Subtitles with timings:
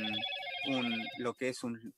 [1.19, 1.93] lo que es un,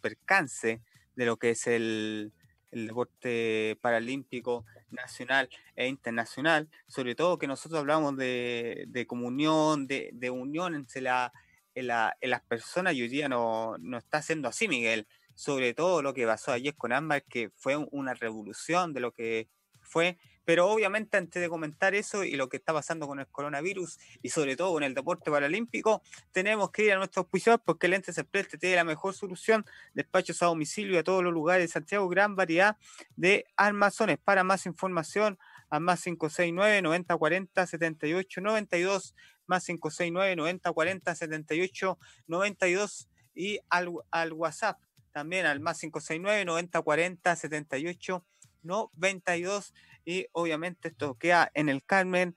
[0.00, 0.80] percance
[1.14, 2.32] de lo que es el,
[2.72, 10.74] deporte paralímpico nacional e internacional, sobre todo que nosotros hablamos de, comunión, de, de, unión
[10.74, 11.32] entre la,
[11.74, 15.74] en, la, en las personas y hoy día no, no está siendo así, Miguel sobre
[15.74, 19.48] todo lo que pasó ayer con Ámbar, que fue una revolución de lo que
[19.82, 20.18] fue.
[20.44, 24.30] Pero obviamente antes de comentar eso y lo que está pasando con el coronavirus y
[24.30, 26.02] sobre todo con el deporte paralímpico,
[26.32, 30.42] tenemos que ir a nuestro auspiciador porque el ente Preste tiene la mejor solución, despachos
[30.42, 32.76] a domicilio a todos los lugares de Santiago, gran variedad
[33.16, 34.18] de armazones.
[34.18, 35.38] Para más información,
[35.68, 39.14] a más 569 90 40 78 92,
[39.46, 44.78] más 569 90 40 78 92 y al, al WhatsApp
[45.16, 48.26] también al más 569 90 40 78
[48.64, 49.72] 92
[50.04, 52.36] y obviamente esto queda en el Carmen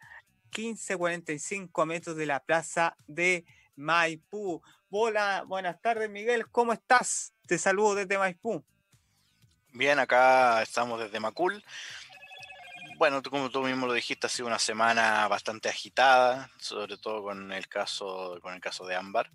[0.55, 3.43] 1545 a metros de la plaza de
[3.75, 4.63] Maipú.
[4.89, 7.33] Hola, buenas tardes Miguel, ¿cómo estás?
[7.47, 8.63] Te saludo desde Maipú.
[9.73, 11.61] Bien, acá estamos desde Macul.
[12.97, 17.51] Bueno, como tú mismo lo dijiste, ha sido una semana bastante agitada, sobre todo con
[17.51, 19.29] el caso, con el caso de Ámbar.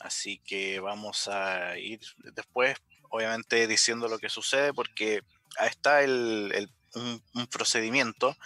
[0.00, 2.00] Así que vamos a ir
[2.34, 2.76] después,
[3.10, 5.22] obviamente, diciendo lo que sucede, porque
[5.58, 8.36] ahí está el, un, procedimiento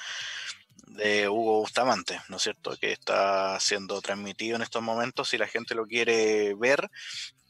[0.87, 2.77] de Hugo Bustamante, ¿no es cierto?
[2.77, 5.29] Que está siendo transmitido en estos momentos.
[5.29, 6.91] Si la gente lo quiere ver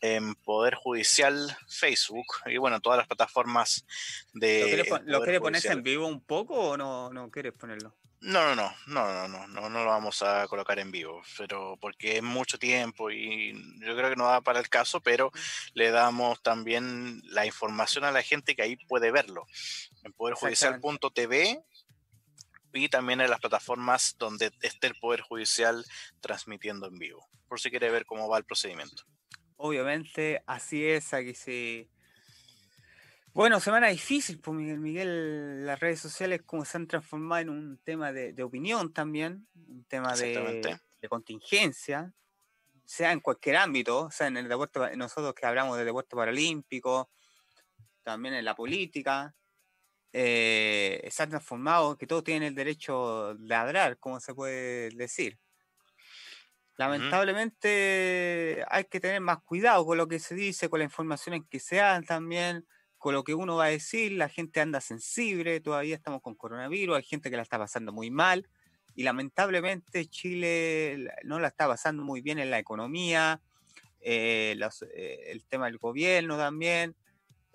[0.00, 3.84] en Poder Judicial Facebook y bueno, todas las plataformas
[4.32, 4.84] de.
[5.04, 7.94] ¿Lo quieres poner en vivo un poco o no, no quieres ponerlo?
[8.20, 12.16] No, no, no, no, no, no, no lo vamos a colocar en vivo, pero porque
[12.16, 15.30] es mucho tiempo y yo creo que no da para el caso, pero
[15.74, 19.46] le damos también la información a la gente que ahí puede verlo
[20.02, 21.62] en poderjudicial.tv
[22.72, 25.84] y también en las plataformas donde esté el Poder Judicial
[26.20, 29.04] transmitiendo en vivo, por si quiere ver cómo va el procedimiento.
[29.56, 31.88] Obviamente, así es, aquí sí
[33.32, 37.78] bueno, semana difícil, pues Miguel, Miguel, las redes sociales como se han transformado en un
[37.78, 40.78] tema de, opinión también, un tema de,
[41.08, 42.12] contingencia,
[42.84, 47.10] sea en cualquier ámbito, sea en el deporte, nosotros que hablamos de deporte paralímpico,
[48.02, 49.34] también en la política,
[50.12, 55.38] eh, se han transformado, que todos tienen el derecho de ladrar, como se puede decir.
[56.76, 61.44] Lamentablemente hay que tener más cuidado con lo que se dice, con la información en
[61.44, 62.66] que se dan también
[62.98, 66.96] con lo que uno va a decir, la gente anda sensible, todavía estamos con coronavirus,
[66.96, 68.48] hay gente que la está pasando muy mal
[68.94, 73.40] y lamentablemente Chile no la está pasando muy bien en la economía,
[74.00, 74.58] eh,
[74.94, 76.96] eh, el tema del gobierno también.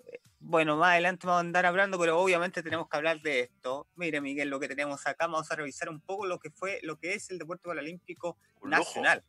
[0.06, 3.86] Eh, bueno, más adelante vamos a andar hablando, pero obviamente tenemos que hablar de esto.
[3.96, 6.98] Mire, Miguel, lo que tenemos acá, vamos a revisar un poco lo que fue, lo
[6.98, 9.22] que es el deporte paralímpico nacional.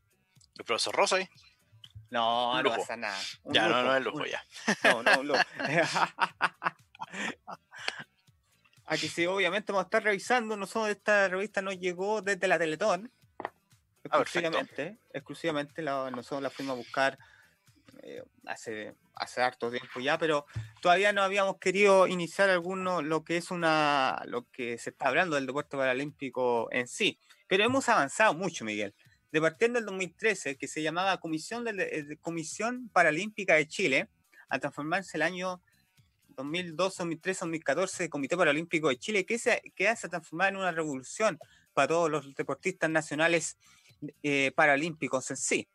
[0.57, 1.27] El profesor Rosa ahí.
[2.09, 3.17] No, no pasa nada.
[3.45, 4.43] ya, no, no es lujo, ya.
[4.83, 5.41] No, no, un lujo.
[8.87, 10.55] Aquí sí, obviamente vamos a estar revisando.
[10.55, 13.11] Nosotros esta revista nos llegó desde la Teletón.
[14.11, 14.97] Ah, exclusivamente.
[15.11, 17.17] exclusivamente nosotros la fuimos a buscar
[18.03, 20.45] eh, hace, hace harto tiempo ya, pero
[20.79, 25.35] todavía no habíamos querido iniciar alguno lo que es una lo que se está hablando
[25.35, 27.17] del deporte paralímpico en sí.
[27.47, 28.93] Pero hemos avanzado mucho, Miguel
[29.35, 34.07] de partiendo del 2013, que se llamaba Comisión, de, Comisión Paralímpica de Chile,
[34.47, 35.59] a transformarse el año
[36.29, 41.37] 2002, 2013, 2014, Comité Paralímpico de Chile, que se, que se transformado en una revolución
[41.73, 43.57] para todos los deportistas nacionales
[44.23, 45.67] eh, paralímpicos en sí.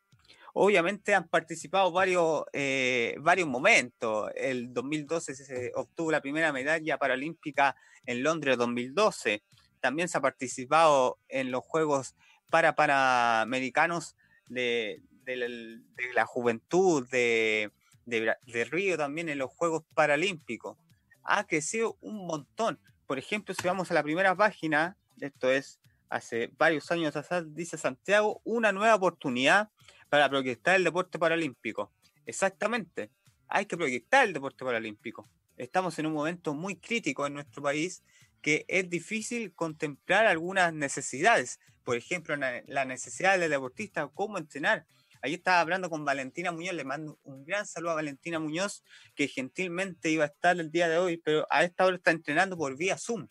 [0.55, 4.31] Obviamente han participado varios, eh, varios momentos.
[4.37, 9.43] El 2012 se obtuvo la primera medalla paralímpica en Londres 2012.
[9.81, 12.15] También se ha participado en los Juegos
[12.51, 14.17] para panamericanos
[14.49, 15.81] de, de,
[16.15, 17.71] la, juventud de,
[18.07, 20.77] de, Río también en los Juegos Paralímpicos.
[21.23, 22.79] Ha crecido un montón.
[23.07, 27.15] Por ejemplo, si vamos a la primera página, esto es hace varios años
[27.47, 29.71] dice Santiago, una nueva oportunidad
[30.09, 31.93] para proyectar el deporte paralímpico.
[32.27, 33.11] Exactamente,
[33.49, 35.29] hay que proyectar el deporte paralímpico.
[35.57, 38.03] Estamos en un momento muy crítico en nuestro país
[38.41, 41.61] que es difícil contemplar algunas necesidades.
[41.85, 44.87] Por ejemplo, la necesidad del deportista, cómo entrenar.
[45.23, 48.83] Ahí estaba hablando con Valentina Muñoz, le mando un gran saludo a Valentina Muñoz,
[49.15, 52.57] que gentilmente iba a estar el día de hoy, pero a esta hora está entrenando
[52.57, 53.29] por vía Zoom.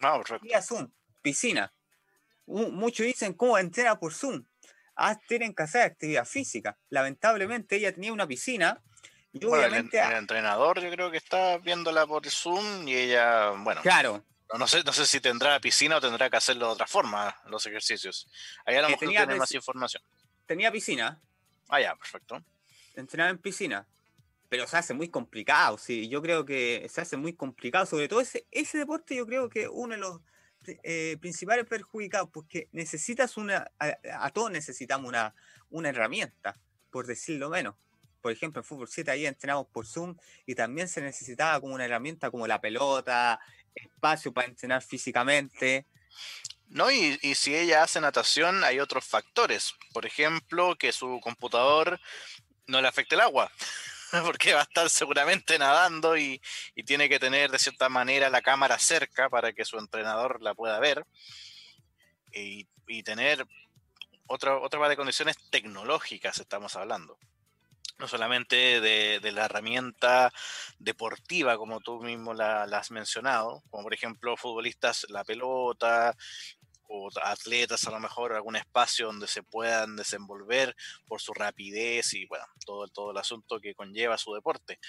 [0.00, 0.90] No, vía Zoom,
[1.20, 1.72] piscina.
[2.46, 4.44] Muchos dicen, ¿cómo entrena por Zoom?
[4.94, 6.78] Ah, tienen que hacer actividad física.
[6.90, 8.82] Lamentablemente ella tenía una piscina
[9.32, 10.00] y obviamente...
[10.00, 13.82] El, entrenador yo creo que está viéndola por Zoom y ella, bueno...
[13.82, 14.24] Claro.
[14.58, 17.64] No, sé, no sé si tendrá piscina o tendrá que hacerlo de otra forma, los
[17.66, 18.28] ejercicios.
[18.66, 20.02] Ahí a lo mejor tiene más información
[20.50, 21.22] tenía piscina.
[21.68, 22.44] Ah, ya, perfecto.
[22.96, 23.86] Entrenaba en piscina.
[24.48, 26.08] Pero se hace muy complicado, sí.
[26.08, 27.86] Yo creo que se hace muy complicado.
[27.86, 30.20] Sobre todo ese, ese deporte, yo creo que uno de los
[30.82, 33.70] eh, principales perjudicados, porque necesitas una.
[33.78, 35.36] A, todos necesitamos una,
[35.70, 36.58] una herramienta,
[36.90, 37.76] por decirlo menos.
[38.20, 41.84] Por ejemplo, en Fútbol 7 ahí entrenamos por Zoom y también se necesitaba como una
[41.84, 43.40] herramienta como la pelota,
[43.74, 45.86] espacio para entrenar físicamente.
[46.68, 49.74] No, y, si ella hace natación, hay otros factores.
[49.92, 52.00] Por ejemplo, que su computador
[52.66, 53.50] no le afecte el agua,
[54.24, 56.40] porque va a estar seguramente nadando y,
[56.86, 60.78] tiene que tener de cierta manera la cámara cerca para que su entrenador la pueda
[60.78, 61.04] ver.
[62.32, 62.66] Y,
[63.04, 63.46] tener
[64.26, 67.18] otra, otra de condiciones tecnológicas, estamos hablando
[68.00, 70.32] no solamente de, la herramienta
[70.78, 76.16] deportiva, como tú mismo la, has mencionado, como por ejemplo futbolistas, la pelota,
[76.88, 80.74] o atletas a lo mejor, algún espacio donde se puedan desenvolver
[81.06, 84.80] por su rapidez y bueno, todo, todo el asunto que conlleva su deporte.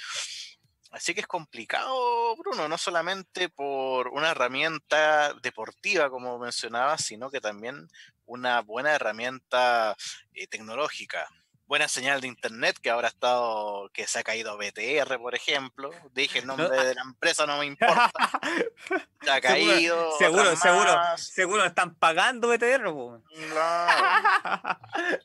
[0.90, 7.40] Así que es complicado, Bruno, no solamente por una herramienta deportiva, como mencionaba, sino que
[7.40, 7.88] también
[8.25, 9.96] una buena herramienta
[10.34, 11.28] eh, tecnológica
[11.71, 15.89] buena señal de internet que ahora ha estado, que se ha caído BTR, por ejemplo.
[16.13, 18.12] Dije el nombre de la empresa, no me importa.
[19.23, 20.12] Se ha caído.
[20.18, 22.83] Seguro, seguro, seguro están pagando BTR.
[22.83, 23.23] No,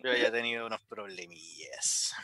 [0.05, 2.15] yo ya he tenido unos problemillas.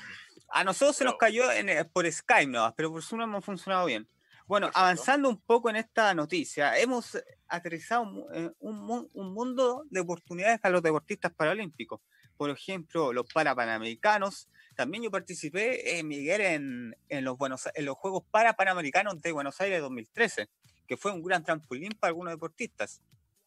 [0.51, 4.09] A nosotros se nos cayó eh, por Skype, no, pero por Zoom hemos funcionado bien.
[4.47, 10.75] Bueno, avanzando un poco en esta noticia, hemos aterrizado un, un mundo de oportunidades para
[10.75, 12.01] los deportistas paralímpicos
[12.43, 14.49] por ejemplo, los Parapanamericanos.
[14.75, 19.61] También yo participé, eh, Miguel, en, en, los Buenos, en los Juegos Parapanamericanos de Buenos
[19.61, 20.49] Aires 2013,
[20.89, 23.01] que fue un gran trampolín para algunos deportistas.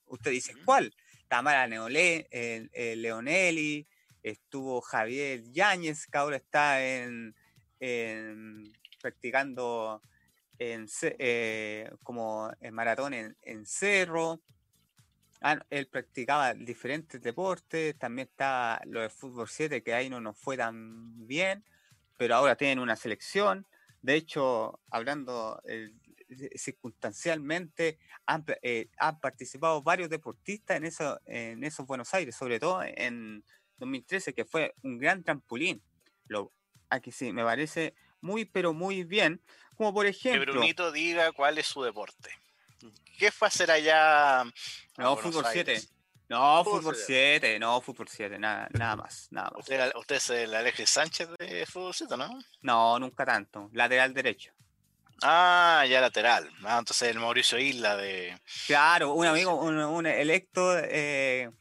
[0.06, 0.96] Usted dice, ¿cuál?
[1.28, 2.30] Tamara Neolé,
[2.96, 3.86] Leonelli,
[4.24, 7.36] estuvo Javier Yáñez, que ahora está en,
[9.02, 10.02] practicando
[10.58, 14.40] en, eh, como en maratón en, en Cerro.
[15.48, 20.36] Ah, él practicaba diferentes deportes, también está lo de fútbol 7, que ahí no nos
[20.36, 21.64] fue tan bien,
[22.18, 23.68] pero ahora tienen una selección.
[24.02, 25.92] De hecho, hablando eh,
[26.56, 28.00] circunstancialmente,
[28.64, 33.44] eh, han, participado varios deportistas en, eso, en esos Buenos Aires, sobre todo en
[33.78, 35.80] 2013, que fue un gran trampolín.
[36.26, 36.52] Lo,
[36.90, 39.40] aquí sí, me parece muy, pero muy bien.
[39.76, 40.44] Como por ejemplo.
[40.44, 42.32] Que Brunito diga cuál es su deporte.
[43.18, 44.44] ¿Qué fue hacer allá?
[44.98, 45.81] No, fútbol 7.
[46.27, 49.60] No, fútbol 7, no, fútbol 7, nada, nada más, nada más.
[49.60, 52.39] ¿Usted, ¿Usted, es el Alexis Sánchez de fútbol 7, no?
[52.62, 53.69] No, nunca tanto.
[53.74, 54.51] Lateral derecho.
[55.22, 56.50] Ah, ya lateral.
[56.63, 58.38] Ah, entonces el Mauricio Isla de.
[58.66, 61.51] Claro, un amigo, un, un electo eh,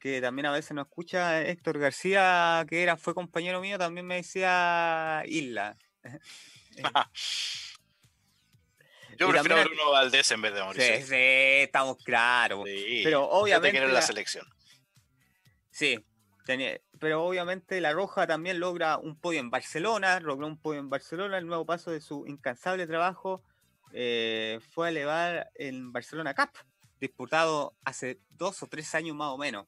[0.00, 4.16] que también a veces no escucha, Héctor García, que era, fue compañero mío, también me
[4.16, 5.76] decía Isla.
[9.16, 10.96] Yo prefiero a Bruno Valdés en vez de Mauricio.
[10.96, 12.64] Sí, sí, estamos claros.
[13.04, 13.80] pero obviamente.
[13.80, 14.46] la, la selección.
[15.70, 16.04] Sí,
[17.00, 21.38] pero obviamente La Roja también logra un podio en Barcelona, logró un podio en Barcelona,
[21.38, 23.42] el nuevo paso de su incansable trabajo
[23.92, 26.50] eh, fue a elevar en Barcelona Cup,
[27.00, 29.66] disputado hace dos o tres años más o menos.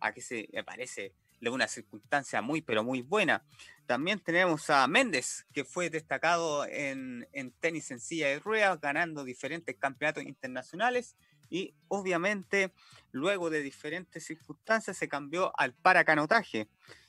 [0.00, 3.44] Aquí se me parece de una circunstancia muy, pero muy buena.
[3.86, 7.26] También tenemos a Méndez, que fue destacado en,
[7.58, 11.16] tenis en silla de ruedas, ganando diferentes campeonatos internacionales
[11.50, 12.72] y obviamente
[13.10, 16.68] luego de diferentes circunstancias se cambió al paracanotaje,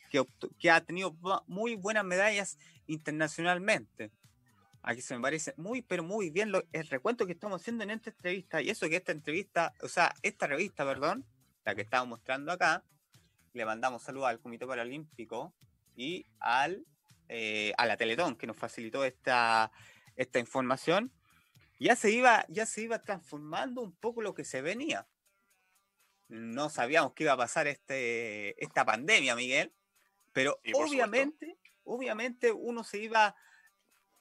[0.10, 0.26] que,
[0.58, 4.12] que ha tenido muy buenas medallas internacionalmente.
[4.82, 8.10] Aquí se me parece muy, pero muy bien el recuento que estamos haciendo en esta
[8.10, 8.62] entrevista.
[8.64, 11.24] Y eso que esta entrevista, o sea, esta revista, perdón,
[11.64, 12.84] la que estaba mostrando acá,
[13.54, 15.54] le mandamos saludos al Comité Paralímpico
[15.96, 16.86] y al,
[17.30, 19.72] eh, a la Teletón que nos facilitó esta,
[20.16, 21.12] esta información.
[21.80, 25.08] Ya se, iba, ya se iba transformando un poco lo que se venía.
[26.30, 29.72] No sabíamos qué iba a pasar este, esta pandemia, Miguel,
[30.32, 33.36] pero obviamente, obviamente uno se iba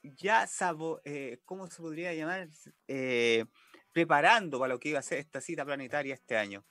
[0.03, 2.49] ya, sabo, eh, ¿cómo se podría llamar?
[2.87, 3.45] Eh,
[3.93, 6.65] preparando para lo que iba a ser esta cita planetaria este año.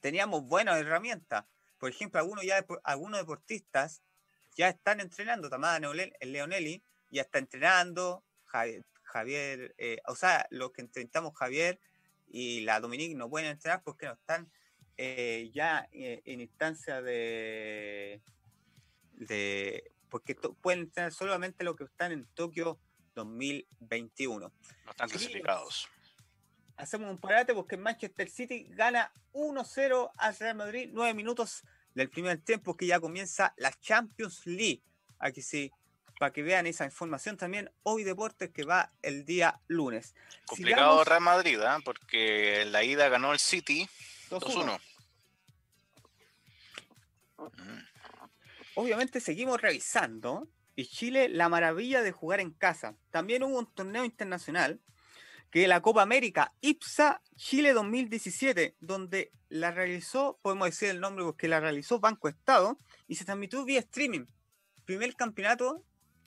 [0.00, 1.44] Teníamos buenas herramientas.
[1.78, 4.02] Por ejemplo, algunos, ya, algunos deportistas
[4.56, 5.50] ya están entrenando.
[5.50, 5.78] Tamada
[6.20, 8.24] Leonelli ya está entrenando.
[8.44, 11.78] Javier, eh, o sea, los que entrevistamos Javier
[12.28, 14.50] y la Dominique no pueden entrenar porque no están
[14.96, 18.20] eh, ya eh, en instancia de,
[19.12, 22.78] de porque pueden entrenar solamente los que están en Tokio
[23.14, 24.52] 2021.
[24.84, 25.88] No están clasificados.
[26.76, 31.64] Hacemos un parate porque Manchester City gana 1-0 al Real Madrid, 9 minutos
[31.94, 34.82] del primer tiempo que ya comienza la Champions League.
[35.18, 35.72] Aquí sí,
[36.18, 40.14] para que vean esa información también, hoy Deportes que va el día lunes.
[40.44, 41.82] Complicado Real Madrid, ¿eh?
[41.84, 43.88] porque la ida ganó el City
[44.30, 44.78] 2-1.
[47.38, 47.78] Mm.
[48.74, 52.94] Obviamente seguimos revisando y Chile la maravilla de jugar en casa.
[53.10, 54.80] También hubo un torneo internacional
[55.56, 61.48] que la Copa América IPSA Chile 2017, donde la realizó, podemos decir el nombre porque
[61.48, 64.26] la realizó Banco Estado y se transmitió vía streaming.
[64.84, 65.82] Primer campeonato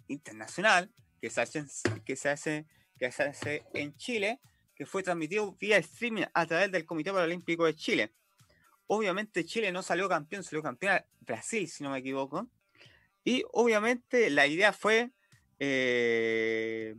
[0.07, 1.63] internacional que se hace,
[2.03, 2.65] que se hace,
[2.97, 4.39] que se hace en Chile,
[4.73, 8.11] que fue transmitido vía streaming a través del Comité Paralímpico de Chile.
[8.87, 12.49] Obviamente Chile no salió campeón, salió campeón Brasil, si no me equivoco.
[13.23, 15.11] Y obviamente la idea fue
[15.59, 16.95] eh,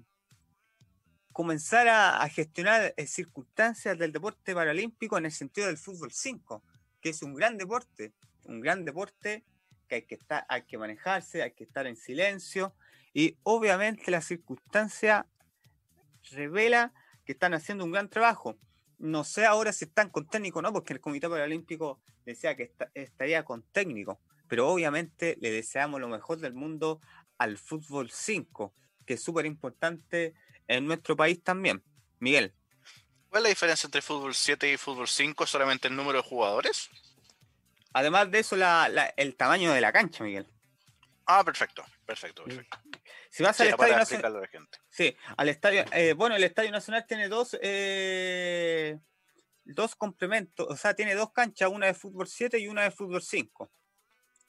[1.33, 6.63] comenzar a, gestionar eh, circunstancias del deporte paralímpico en el sentido del fútbol 5,
[7.01, 8.13] que es un gran deporte,
[8.45, 9.45] un gran deporte
[9.89, 12.75] que hay que estar, hay que manejarse, hay que estar en silencio,
[13.13, 15.27] y obviamente la circunstancia
[16.31, 16.93] revela
[17.25, 18.57] que están haciendo un gran trabajo.
[18.99, 22.73] No sé ahora si están con técnico o no, porque el Comité Paralímpico decía que
[22.95, 27.01] estaría con técnico, pero obviamente le deseamos lo mejor del mundo
[27.39, 28.75] al fútbol 5,
[29.07, 30.35] que es súper importante
[30.71, 31.83] en nuestro país también.
[32.21, 32.55] Miguel.
[33.29, 35.45] ¿Cuál es la diferencia entre fútbol 7 y fútbol 5?
[35.47, 36.91] ¿Solamente el número de jugadores?
[37.93, 38.57] Además de eso,
[39.17, 40.47] el tamaño de la cancha, Miguel.
[41.27, 42.79] Ah, perfecto, perfecto, perfecto.
[43.31, 44.49] Si vas al Estadio Nacional.
[44.89, 45.85] Sí, al estadio.
[45.93, 48.99] Eh, bueno, el Estadio Nacional tiene dos, eh,
[49.65, 53.23] dos complementos, o sea, tiene dos canchas, una de fútbol 7 y una de fútbol
[53.23, 53.71] 5.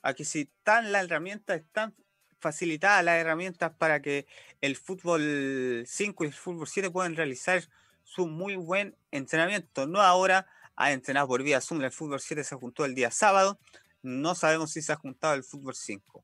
[0.03, 1.95] Aquí si están las herramientas, están
[2.41, 4.27] facilitadas las herramientas para que
[4.59, 7.63] el fútbol 5 y el fútbol 7 puedan realizar
[8.03, 9.87] su muy buen entrenamiento.
[9.87, 13.59] No ahora ha entrenado por vía Zoom, el fútbol 7 se juntó el día sábado,
[14.01, 16.23] no sabemos si se ha juntado el fútbol 5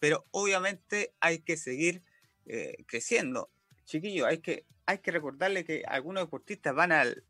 [0.00, 2.02] pero obviamente hay que seguir
[2.46, 3.50] eh, creciendo.
[3.84, 7.22] Chiquillos, hay que, hay que recordarle que algunos deportistas van al,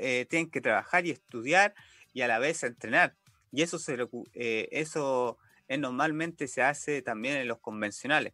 [0.00, 1.74] eh, tienen que trabajar y estudiar
[2.14, 3.16] y a la vez entrenar.
[3.52, 3.98] Y eso, se,
[4.34, 8.32] eh, eso normalmente se hace también en los convencionales.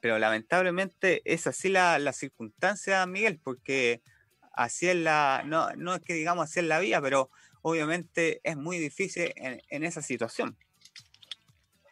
[0.00, 4.02] Pero lamentablemente es así la, la circunstancia, Miguel, porque
[4.52, 7.30] así es la, no, no es que digamos así es la vía, pero
[7.62, 10.56] obviamente es muy difícil en, en esa situación.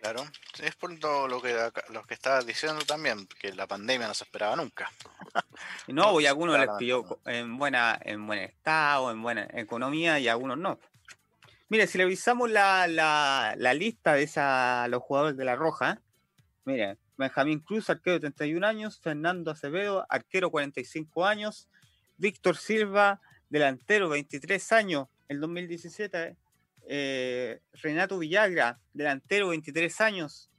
[0.03, 0.25] Claro,
[0.61, 1.57] es por lo, que
[1.91, 4.91] lo que estabas diciendo también, que la pandemia no se esperaba nunca.
[5.87, 10.59] No, y algunos les pilló en buena, en buen estado, en buena economía, y algunos
[10.59, 10.81] no.
[11.73, 16.03] Mire, si revisamos la, la, la lista de esa, los jugadores de la Roja,
[16.67, 21.71] mire, Benjamín Cruz, arquero de 31 años, Fernando Acevedo, arquero 45 años,
[22.19, 26.37] Víctor Silva, delantero 23 años, el 2017,
[26.89, 30.51] eh, Renato Villagra, delantero 23 años,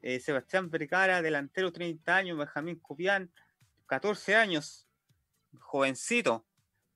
[0.00, 3.30] eh, Sebastián Vergara, delantero 30 años, Benjamín Copián,
[3.84, 4.86] 14 años,
[5.60, 6.46] jovencito,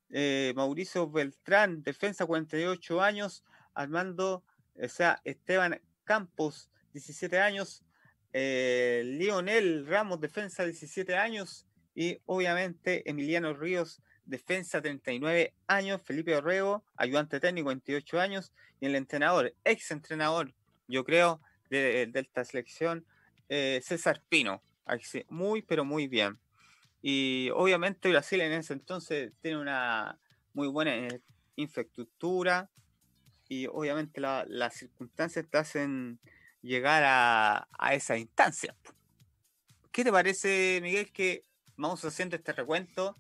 [0.09, 3.45] eh, Mauricio Beltrán, defensa 48 años,
[3.79, 4.45] Armando,
[4.75, 7.85] o sea, Esteban Campos, 17 años,
[8.33, 17.41] Lionel Ramos, defensa 17 años, y obviamente Emiliano Ríos, defensa 39 años, Felipe Orrego, ayudante
[17.41, 20.55] técnico 28 años, y el entrenador, ex entrenador,
[20.87, 23.05] yo creo, de, esta selección,
[23.49, 24.63] eh, César Pino.
[25.29, 26.39] Muy, pero muy bien.
[27.03, 30.19] Y obviamente Brasil en ese entonces tiene una
[30.55, 31.21] muy buena eh,
[31.57, 32.71] infraestructura
[33.49, 36.19] y obviamente las circunstancias te hacen
[36.63, 38.75] llegar a, a esa instancia.
[39.91, 41.45] ¿Qué te parece, Miguel, que
[41.77, 43.17] vamos haciendo este recuento?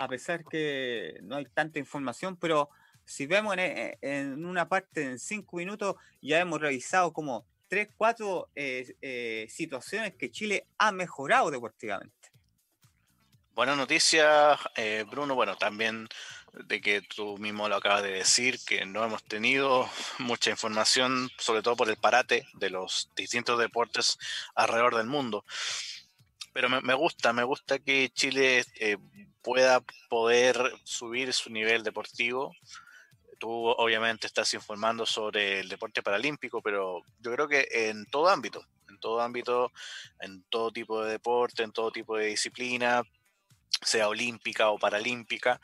[0.00, 2.70] a pesar que no hay tanta información, pero
[3.04, 8.48] si vemos en, eh, una parte en cinco minutos, ya hemos revisado como tres, cuatro
[8.54, 12.30] eh, eh, situaciones que Chile ha mejorado deportivamente.
[13.52, 14.58] Buena noticia,
[15.10, 15.34] Bruno.
[15.34, 16.08] Bueno, también
[16.52, 19.88] de que tú mismo lo acabas de decir, que no hemos tenido
[20.18, 24.18] mucha información, sobre todo por el parate de los distintos deportes
[24.54, 25.44] alrededor del mundo.
[26.52, 28.96] pero me, gusta, me gusta que Chile eh,
[29.42, 32.54] pueda poder subir su nivel deportivo.
[33.38, 38.66] Tú obviamente estás informando sobre el deporte paralímpico, pero yo creo que en todo ámbito,
[38.88, 39.72] en todo ámbito,
[40.20, 43.02] en todo tipo de deporte, en todo tipo de disciplina,
[43.82, 45.60] sea olímpica o paralímpica,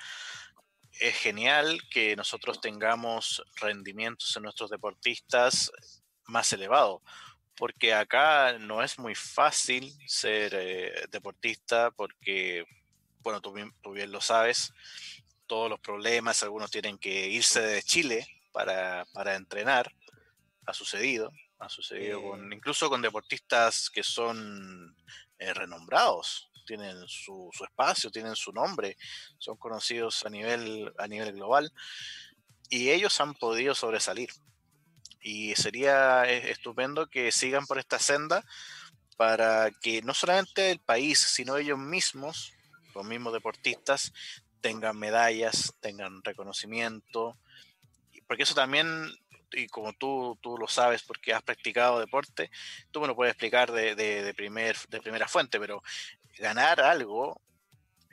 [1.00, 5.70] es genial que nosotros tengamos rendimientos en nuestros deportistas
[6.26, 7.02] más elevados
[7.56, 12.64] porque acá no es muy fácil ser eh, deportista porque,
[13.20, 14.72] bueno, tú bien, lo sabes,
[15.46, 19.90] todos los problemas, algunos tienen que irse de Chile para, entrenar,
[20.66, 24.94] ha sucedido, ha sucedido con, incluso con deportistas que son
[25.38, 28.96] eh, renombrados, tienen su, su, espacio, tienen su nombre,
[29.38, 31.72] son conocidos a nivel, a nivel global
[32.68, 34.30] y ellos han podido sobresalir.
[35.20, 38.44] Y sería estupendo que sigan por esta senda
[39.16, 42.52] para que no solamente el país, sino ellos mismos,
[42.94, 44.12] los mismos deportistas,
[44.60, 47.38] tengan medallas, tengan reconocimiento,
[48.26, 48.86] porque eso también,
[49.52, 52.50] y como tú, tú lo sabes porque has practicado deporte,
[52.90, 55.82] tú me lo puedes explicar de, de, primer, de primera fuente, pero
[56.38, 57.40] ganar algo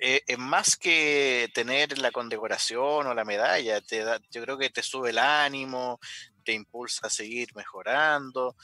[0.06, 4.84] eh, es más que tener la condecoración o la medalla, te yo creo que te
[4.84, 5.98] sube el ánimo,
[6.44, 8.58] te impulsa a seguir mejorando,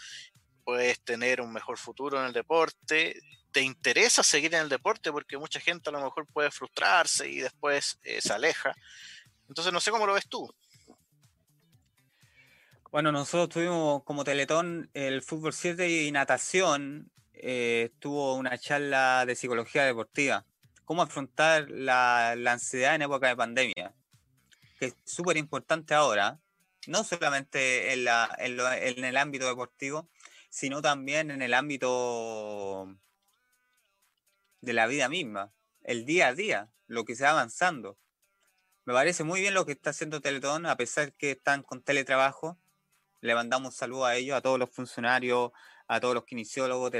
[0.65, 3.21] puedes tener un mejor futuro en el deporte,
[3.53, 7.39] te interesa seguir en el deporte porque mucha gente a lo mejor puede frustrarse y
[7.39, 8.75] después eh, se aleja.
[9.47, 10.53] Entonces no sé cómo lo ves tú.
[12.91, 17.11] Bueno, nosotros tuvimos como Teletón el fútbol 7 y natación.
[17.41, 20.46] Eh, tuvo una charla de psicología deportiva.
[20.86, 23.93] Cómo afrontar la, ansiedad en época de pandemia.
[24.79, 26.39] Que es súper importante ahora
[26.88, 30.10] no solamente en, la, en, el ámbito deportivo,
[30.50, 32.96] sino también en el ámbito
[34.62, 35.51] de la vida misma,
[35.84, 37.98] el día a día, lo que se va avanzando.
[38.86, 42.58] Me parece muy bien lo que está haciendo Teletón, a pesar que están con teletrabajo.
[43.22, 45.51] Le mandamos un saludo a ellos, a todos los funcionarios,
[45.89, 46.91] a todos los kinesiólogos,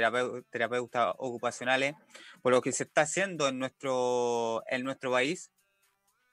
[0.50, 1.94] terapeutas ocupacionales,
[2.42, 5.52] por lo que se está haciendo en nuestro, en nuestro país.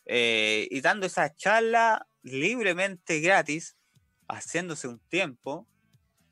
[0.05, 3.77] Eh, y dando esa charla libremente gratis,
[4.27, 5.67] haciéndose un tiempo,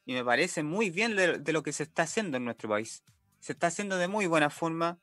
[0.04, 3.04] y me parece muy bien de, lo que se está haciendo en nuestro país.
[3.40, 4.98] Se está haciendo de muy buena forma.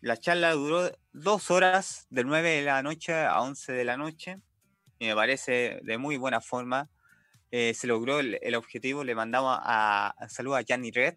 [0.00, 4.38] La charla duró dos horas, de 9 de la noche a 11 de la noche,
[5.00, 6.88] y me parece de muy buena forma.
[7.54, 11.16] Eh, se logró el, objetivo, le mandamos a, saludo a Yanni Red,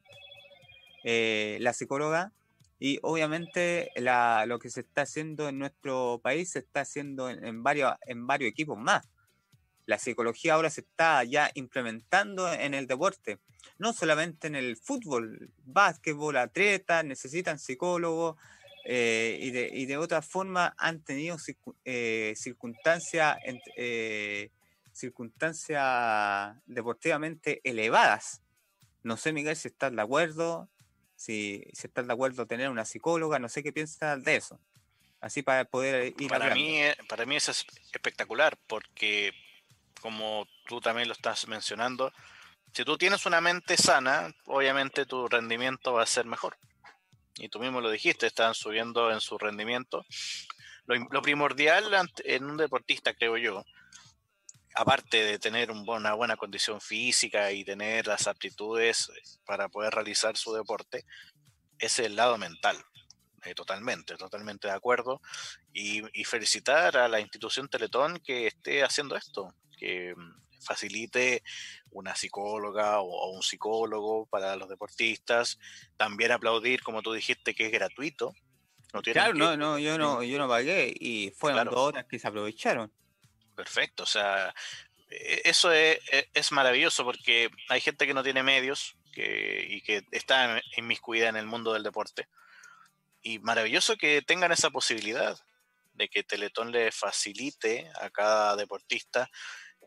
[1.05, 2.33] eh, la psicóloga,
[2.77, 7.93] y obviamente lo que se está haciendo en nuestro país se está haciendo en, varios,
[8.05, 9.07] en varios equipos más.
[9.85, 13.39] La psicología ahora se está ya implementando en el deporte,
[13.77, 18.35] no solamente en el fútbol, básquetbol, atletas necesitan psicólogos
[18.83, 21.37] eh, y, de, y de otra forma han tenido
[21.85, 23.37] eh, circunstancias
[23.77, 24.51] eh,
[24.95, 28.41] circunstancias deportivamente elevadas.
[29.03, 30.69] No sé, Miguel, si estás de acuerdo
[31.15, 34.59] si, si estás de acuerdo tener una psicóloga, no sé qué piensas de eso.
[35.21, 39.33] Así para poder ir para mí eh, Para mí eso es espectacular, porque
[40.01, 42.11] como tú también lo estás mencionando,
[42.73, 46.57] si tú tienes una mente sana, obviamente tu rendimiento va a ser mejor.
[47.37, 50.05] Y tú mismo lo dijiste, están subiendo en su rendimiento.
[50.85, 51.85] Lo, lo primordial
[52.23, 53.65] en un deportista, creo yo,
[54.75, 59.09] aparte de tener una buena condición física y tener las aptitudes
[59.45, 61.05] para poder realizar su deporte,
[61.79, 62.77] es el lado mental.
[63.45, 65.21] Eh, totalmente, totalmente de acuerdo.
[65.71, 71.43] Y, felicitar a la institución Teletón que esté haciendo esto, que mm, facilite
[71.91, 75.59] una psicóloga o, un psicólogo para los deportistas.
[75.95, 78.33] También aplaudir, como tú dijiste, que es gratuito.
[78.93, 82.27] No claro, no, no, yo no, yo no pagué y fueron dos horas que se
[82.27, 82.91] aprovecharon.
[83.55, 84.53] Perfecto, o sea,
[85.09, 85.99] e, eso e,
[86.33, 91.37] es, maravilloso porque hay gente que no tiene medios que, y que está inmiscuida en
[91.37, 92.27] el mundo del deporte.
[93.21, 95.37] Y maravilloso que tengan esa posibilidad
[95.93, 99.29] de que Teletón le facilite a cada deportista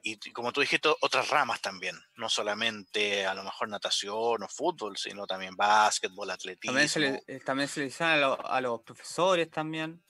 [0.03, 4.97] y como tú dijiste, otras ramas también, no solamente a lo mejor natación o fútbol,
[4.97, 6.73] sino también básquetbol, atletismo.
[6.73, 10.03] También se le, eh, también se le a, los profesores también.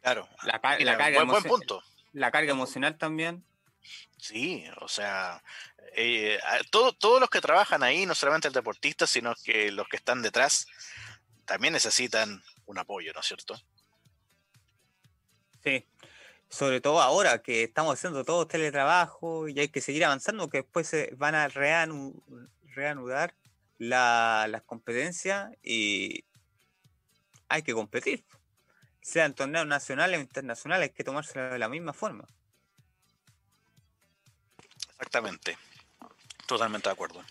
[0.00, 3.44] Claro, la, la buen punto la carga emocional también.
[4.16, 5.42] Sí, o sea,
[5.94, 6.38] eh,
[6.70, 10.66] todos los que trabajan ahí, no solamente el deportista, sino que los que están detrás,
[11.44, 13.60] también necesitan un apoyo, ¿no es cierto?
[15.64, 15.86] Sí,
[16.48, 20.86] sobre todo ahora que estamos haciendo todo teletrabajo y hay que seguir avanzando, que después
[20.86, 23.34] se van a reanudar
[23.78, 26.24] la, las competencias y
[27.48, 28.24] hay que competir.
[29.02, 32.24] Sean torneos nacionales o internacionales, hay que tomárselo de la misma forma.
[34.92, 35.58] Exactamente.
[36.46, 37.22] Totalmente de acuerdo.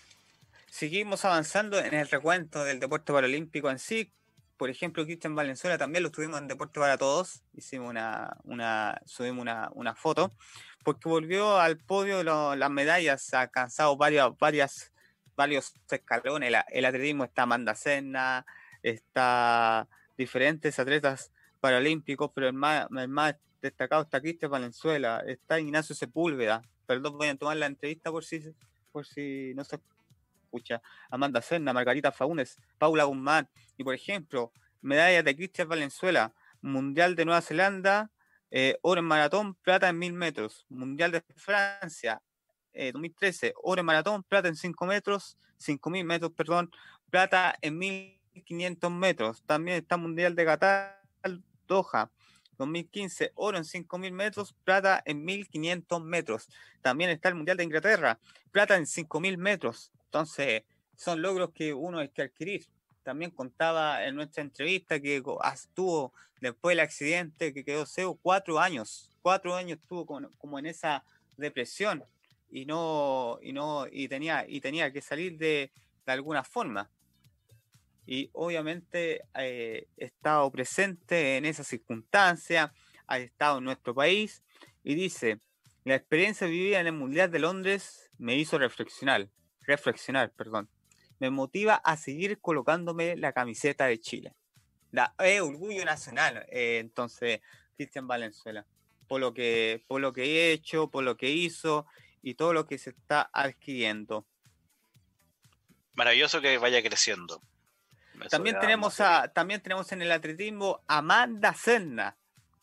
[0.70, 4.12] Seguimos avanzando en el recuento del deporte paralímpico en sí.
[4.58, 7.44] Por ejemplo, Cristian Valenzuela también lo tuvimos en Deporte para Todos.
[7.54, 10.32] Hicimos una, una subimos una, foto.
[10.84, 14.94] Porque volvió al podio las medallas, ha alcanzado varias, varias,
[15.36, 16.54] varios escalones.
[16.70, 18.46] El, atletismo está Amanda Senna,
[18.84, 21.32] está diferentes atletas
[21.62, 26.62] paralímpicos, pero el más, el más destacado está Cristian Valenzuela, está Ignacio Sepúlveda.
[26.86, 28.42] Perdón, voy a tomar la entrevista por si,
[28.92, 29.80] por si no se
[30.44, 30.82] escucha.
[31.10, 33.48] Amanda Serna, Margarita Faunes, Paula Guzmán.
[33.78, 38.12] Y por ejemplo, medallas de Cristian Valenzuela, Mundial de Nueva Zelanda,
[38.50, 40.66] eh, oro en maratón, plata en mil metros.
[40.68, 42.22] Mundial de Francia,
[42.74, 46.72] 2013, eh, oro en maratón, plata en 5 metros, 5000 metros, perdón,
[47.10, 49.44] plata en 1500 metros.
[49.46, 51.02] También está Mundial de Qatar,
[51.72, 52.12] Doha,
[52.58, 56.50] 2015, oro en 5.000 metros, plata en 1.500 metros.
[56.82, 58.20] También está el Mundial de Inglaterra,
[58.52, 59.92] plata en 5.000 metros.
[60.06, 60.64] Entonces,
[60.98, 62.68] son logros que uno hay que adquirir.
[63.04, 69.10] También contaba en nuestra entrevista que estuvo después del accidente que quedó ciego cuatro años.
[69.22, 71.06] Cuatro años estuvo como, en esa
[71.38, 72.04] depresión
[72.50, 75.72] y no, y no, y tenía, y tenía que salir de,
[76.06, 76.90] de alguna forma
[78.06, 82.74] y obviamente eh, he estado presente en esa circunstancia,
[83.08, 84.44] ha estado en nuestro país
[84.84, 85.40] y dice,
[85.84, 89.30] la experiencia vivida en el Mundial de Londres me hizo reflexionar,
[89.62, 90.70] reflexionar, perdón.
[91.20, 94.36] Me motiva a seguir colocándome la camiseta de Chile.
[94.92, 97.42] La, orgullo nacional, eh, entonces,
[97.76, 98.66] Cristian Valenzuela,
[99.08, 101.86] por lo, que, por lo que he hecho, por lo que hizo
[102.22, 104.26] y todo lo que se está adquiriendo.
[105.94, 107.42] Maravilloso que vaya creciendo.
[108.30, 112.18] También tenemos, a, también tenemos en el atletismo Amanda Senna,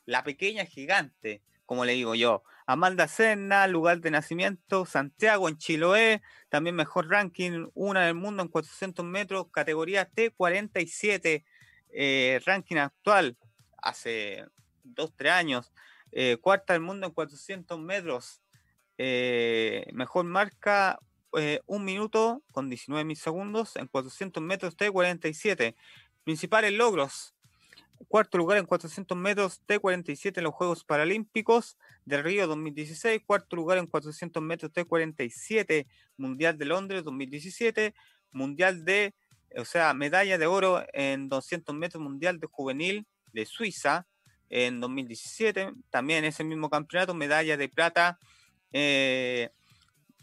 [0.07, 2.43] la pequeña gigante, como le digo yo.
[2.67, 8.49] Amanda Senna, lugar de nacimiento, Santiago en Chiloé, también mejor ranking, una del mundo en
[8.49, 11.45] 400 metros, categoría T47,
[11.91, 13.37] eh, ranking actual,
[13.79, 14.45] hace
[14.85, 15.73] dos, tres años,
[16.13, 18.43] eh, cuarta del mundo en 400 metros,
[18.99, 20.99] eh, mejor marca
[21.37, 25.75] eh, un minuto con 19 mil segundos en 400 metros T47.
[26.25, 27.35] Principales logros.
[28.07, 33.23] Cuarto lugar en 400 metros T47 en los Juegos Paralímpicos del Río 2016.
[33.27, 35.87] Cuarto lugar en 400 metros T47
[36.17, 37.95] Mundial de Londres 2017.
[38.31, 39.15] Mundial de,
[39.57, 44.07] o sea, medalla de oro en 200 metros Mundial de Juvenil de Suiza
[44.49, 45.73] en 2017.
[45.91, 48.19] También ese mismo campeonato, medalla de plata
[48.73, 49.51] eh,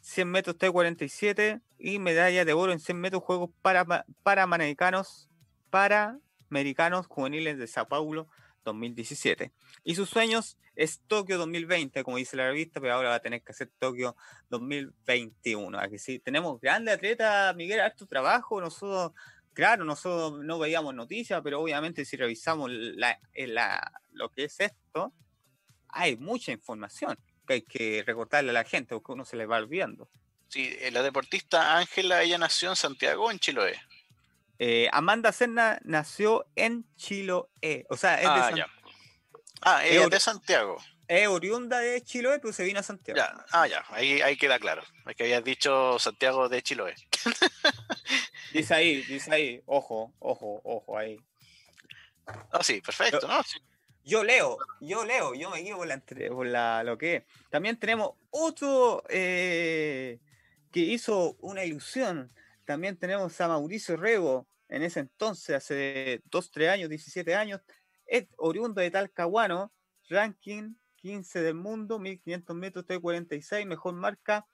[0.06, 5.30] 100 metros T47 y medalla de oro en 100 metros Juegos para, Panamericanos,
[5.72, 6.20] para
[6.52, 8.30] Americanos Juveniles de Sao Paulo
[8.66, 9.52] 2017.
[9.84, 13.42] Y sus sueños es Tokio 2020, como dice la revista, pero ahora va a tener
[13.42, 14.16] que hacer Tokio
[14.50, 15.80] 2021.
[15.80, 18.62] Aquí sí, tenemos grandes atletas, Miguel, harto trabajo.
[18.62, 19.12] Nosotros,
[19.54, 25.14] claro, nosotros no veíamos noticias, pero obviamente si revisamos la, la, lo que es esto,
[25.88, 29.58] hay mucha información que hay que recordarle a la gente porque uno se le va
[29.58, 30.10] olvidando.
[30.48, 33.80] Sí, eh, la deportista Ángela, ella nació en Santiago o en Chiloé.
[34.58, 37.86] Eh, Amanda Serna nació en Chiloé.
[37.90, 38.68] O sea, es ah, de ya.
[39.62, 40.78] Ah, ella es de Santiago.
[41.08, 43.18] Es oriunda de Chiloé, pero se vino a Santiago.
[43.18, 43.46] Ya.
[43.52, 44.84] Ah, ya, ahí, ahí queda claro.
[45.06, 46.96] Es que habías dicho Santiago de Chiloé.
[48.54, 49.62] dice ahí, dice ahí.
[49.66, 51.20] Ojo, ojo, ojo, ahí.
[52.52, 53.44] Ah, sí, perfecto, ¿no?
[53.44, 53.60] Sí.
[54.08, 57.24] Yo leo, yo leo, yo me guío por la, lo que es.
[57.50, 60.20] También tenemos otro eh,
[60.72, 62.32] que hizo una ilusión.
[62.66, 67.62] También tenemos a Mauricio Rego, en ese entonces, hace 2, 3 años, 17 años,
[68.06, 69.72] es oriundo de Talcahuano,
[70.08, 74.46] ranking 15 del mundo, 1500 metros T46, mejor marca,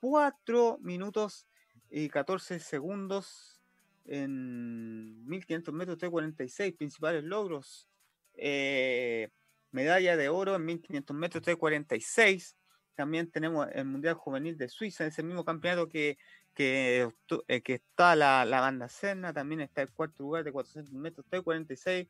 [0.00, 1.46] 4 minutos
[1.88, 3.60] y 14 segundos
[4.06, 7.88] en 1500 metros T46, principales logros,
[8.38, 9.28] eh,
[9.70, 12.54] medalla de oro en 1500 metros T46.
[12.94, 16.18] También tenemos el Mundial Juvenil de Suiza, ese mismo campeonato que,
[16.54, 17.08] que,
[17.46, 19.32] eh, que está la, la, banda Serna.
[19.32, 22.08] También está el cuarto lugar de 400 metros T46 eh,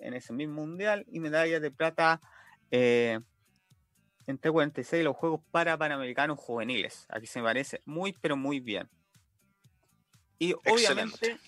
[0.00, 1.04] en ese mismo Mundial.
[1.08, 2.20] Y medalla de plata
[2.70, 3.24] en
[4.26, 7.06] T46 los Juegos para Panamericanos Juveniles.
[7.08, 8.88] Aquí se me parece muy, pero muy bien.
[10.38, 11.38] Y obviamente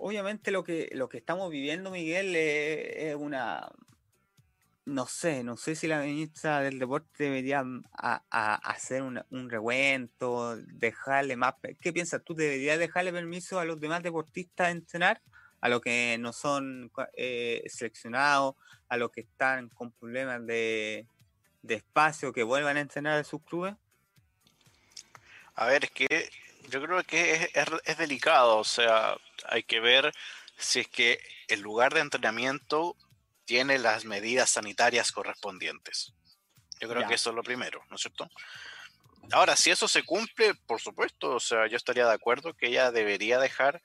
[0.00, 3.70] obviamente lo que, lo que estamos viviendo, Miguel, es, una...
[4.86, 10.56] No sé, no sé si la ministra del deporte debería mm, hacer un, un recuento,
[10.56, 11.54] dejarle más...
[11.80, 12.34] ¿Qué piensas tú?
[12.34, 15.20] ¿Debería dejarle permiso a los demás deportistas entrenar?
[15.60, 18.54] a los que no son eh, seleccionados,
[18.88, 21.06] a los que están con problemas de,
[21.68, 23.74] espacio, que vuelvan a entrenar a sus clubes?
[25.54, 26.30] A ver, es que
[26.68, 27.50] yo creo que
[27.84, 29.16] es, delicado, o sea,
[29.48, 30.12] hay que ver
[30.56, 32.96] si es que el lugar de entrenamiento
[33.44, 36.12] tiene las medidas sanitarias correspondientes.
[36.80, 38.30] Yo creo que eso es lo primero, ¿no es cierto?
[39.32, 42.90] Ahora, si eso se cumple, por supuesto, o sea, yo estaría de acuerdo que ella
[42.90, 43.82] debería dejar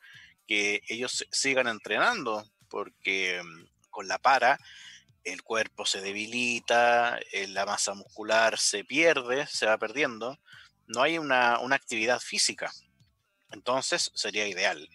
[0.47, 4.59] que ellos sigan entrenando, porque mm, con la para
[5.23, 10.39] el cuerpo se debilita, eh, la masa muscular se pierde, se va perdiendo,
[10.87, 12.71] no hay una, actividad física.
[13.51, 14.89] Entonces sería ideal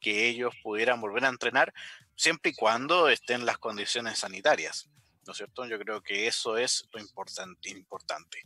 [0.00, 1.72] que ellos pudieran volver a entrenar
[2.16, 4.88] siempre y cuando estén las condiciones sanitarias.
[5.26, 5.66] ¿No es cierto?
[5.66, 7.70] Yo creo que eso es lo importante.
[7.70, 8.42] importante.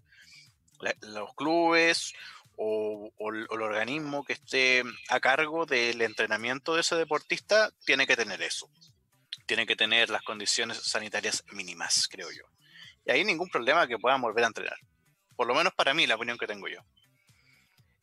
[1.00, 2.12] los clubes
[2.56, 8.42] o, el, organismo que esté a cargo del entrenamiento de ese deportista tiene que tener
[8.42, 8.68] eso.
[9.46, 12.44] Tiene que tener las condiciones sanitarias mínimas, creo yo.
[13.04, 14.78] Y ahí ningún problema que puedan volver a entrenar.
[15.36, 16.80] Por lo menos para mí, la opinión que tengo yo.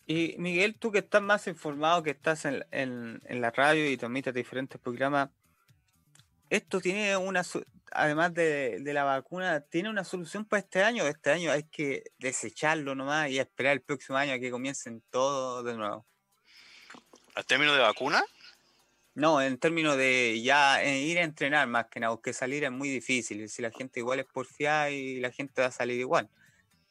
[0.05, 4.33] Y Miguel, tú que estás más informado, que estás en, en la radio y transmites
[4.33, 5.29] diferentes programas,
[6.51, 7.43] esto tiene una,
[7.91, 11.07] además de, la vacuna, tiene una solución para este año.
[11.07, 15.63] Este año hay que desecharlo nomás y esperar el próximo año a que comiencen todo
[15.63, 16.05] de nuevo.
[17.35, 18.21] ¿A términos de vacuna?
[19.13, 22.71] No, en términos de ya eh, ir a entrenar más que nada, porque salir es
[22.71, 23.47] muy difícil.
[23.47, 26.29] Si la gente igual es porfiada y la gente va a salir igual.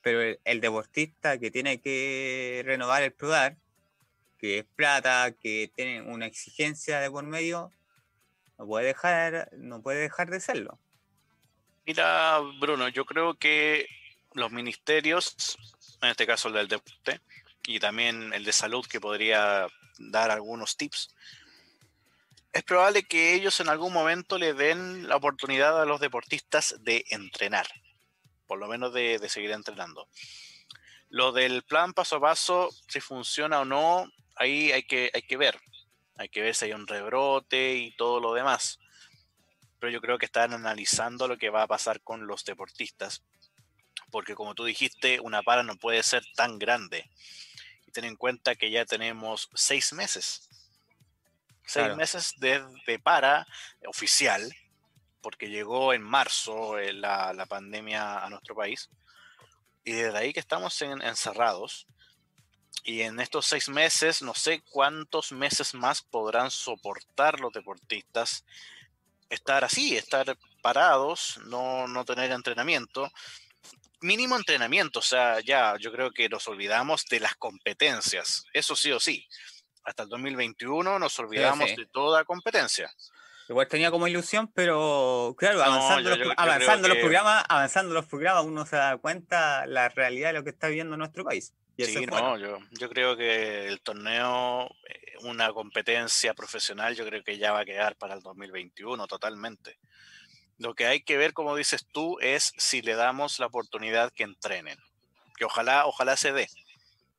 [0.03, 3.57] Pero el, deportista que tiene que renovar el PRODAR,
[4.39, 7.71] que es plata, que tiene una exigencia de por medio,
[8.59, 10.79] no puede dejar, no puede dejar de serlo.
[11.87, 13.87] Mira, Bruno, yo creo que
[14.35, 15.59] los ministerios,
[16.01, 17.21] en este caso el del deporte,
[17.67, 19.67] y también el de salud que podría
[19.99, 21.15] dar algunos tips,
[22.53, 27.05] es probable que ellos en algún momento le den la oportunidad a los deportistas de
[27.11, 27.67] entrenar,
[28.51, 30.09] por lo menos de, de seguir entrenando.
[31.09, 35.37] Lo del plan paso a paso, si funciona o no, ahí hay que, hay que
[35.37, 35.61] ver.
[36.17, 38.81] Hay que ver si hay un rebrote y todo lo demás.
[39.79, 43.23] Pero yo creo que están analizando lo que va a pasar con los deportistas.
[44.11, 47.09] Porque como tú dijiste, una para no puede ser tan grande.
[47.87, 50.49] Y ten en cuenta que ya tenemos seis meses.
[51.65, 53.47] Seis meses de, para
[53.87, 54.53] oficial,
[55.21, 58.91] porque llegó en marzo eh, la, pandemia a nuestro país.
[59.85, 61.87] Y desde ahí que estamos encerrados
[62.85, 68.45] y en estos seis meses, no sé cuántos meses más podrán soportar los deportistas
[69.31, 73.11] estar así, estar parados, no, no tener entrenamiento.
[74.01, 78.91] Mínimo entrenamiento, o sea, ya yo creo que nos olvidamos de las competencias, eso sí
[78.93, 79.27] o sí.
[79.85, 82.93] Hasta el 2021 nos olvidamos de toda competencia.
[83.51, 88.65] Igual tenía como ilusión, pero claro, avanzando, los, avanzando los programas, avanzando los programas, uno
[88.65, 91.53] se da cuenta la realidad de lo que está viviendo nuestro país.
[91.77, 97.39] Sí, no, yo, yo creo que el torneo, eh, una competencia profesional, yo creo que
[97.39, 99.81] ya va a quedar para el 2021 totalmente.
[100.59, 104.23] Lo que hay que ver, como dices tú, es si le damos la oportunidad que
[104.23, 104.79] entrenen.
[105.37, 106.47] Que ojalá, ojalá se dé.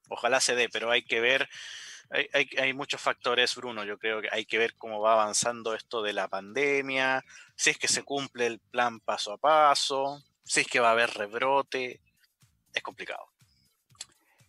[0.08, 1.50] Ojalá se dé, pero hay que ver,
[2.12, 3.84] hay, hay, hay muchos factores, Bruno.
[3.86, 7.24] Yo creo que hay que ver cómo va avanzando esto de la pandemia,
[7.56, 10.92] si es que se cumple el plan paso a paso, si es que va a
[10.92, 12.02] haber rebrote.
[12.74, 13.32] Es complicado.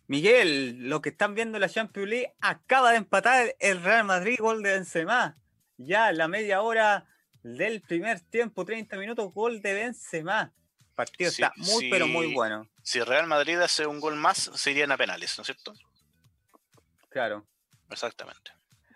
[0.07, 4.37] Miguel, lo que están viendo en la Champions League acaba de empatar el Real Madrid,
[4.39, 5.37] gol de Benzema.
[5.77, 7.07] Ya la media hora
[7.41, 10.53] del primer tiempo, 30 minutos, gol de Benzema.
[10.79, 12.69] El partido está muy, pero muy bueno.
[12.83, 15.73] Si Real Madrid hace un gol más, se irían a penales, ¿no es cierto?
[17.09, 17.45] Claro.
[17.89, 18.51] Exactamente.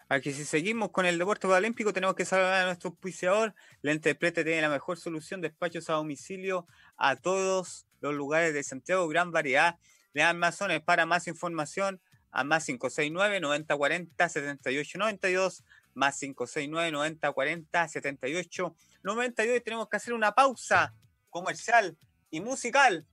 [0.09, 3.53] Aquí si seguimos con el deporte olímpico tenemos que saludar a nuestro auspiciador.
[3.81, 9.07] La Interprete tiene la mejor solución, despachos a domicilio a todos los lugares de Santiago,
[9.09, 9.77] gran variedad
[10.13, 10.81] de armazones.
[10.81, 19.97] Para más información, a más 569 9040 7892 más 569 9040 78 92 tenemos que
[19.97, 20.93] hacer una pausa
[21.29, 21.97] comercial
[22.29, 23.05] y musical.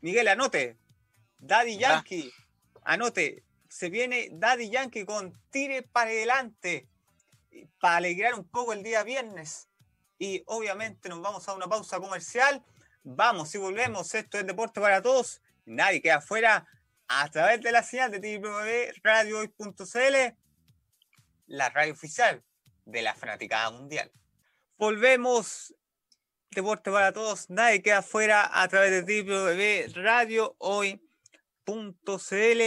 [0.00, 0.76] Miguel, anote.
[1.40, 2.32] Daddy Yankee,
[2.84, 3.44] anote.
[3.68, 6.88] Se viene Daddy Yankee con tire para adelante
[7.80, 9.68] para alegrar un poco el día viernes.
[10.18, 12.64] Y obviamente nos vamos a una pausa comercial.
[13.04, 14.14] Vamos y volvemos.
[14.14, 16.66] Esto es Deporte para Todos nadie queda afuera
[17.06, 20.34] a través de la señal de www.radiohoy.cl,
[21.46, 22.42] la radio oficial
[22.84, 24.10] de la fanaticada mundial.
[24.76, 25.74] Volvemos,
[26.50, 31.07] deporte para todos, nadie queda afuera a través de www.radiohoy.cl,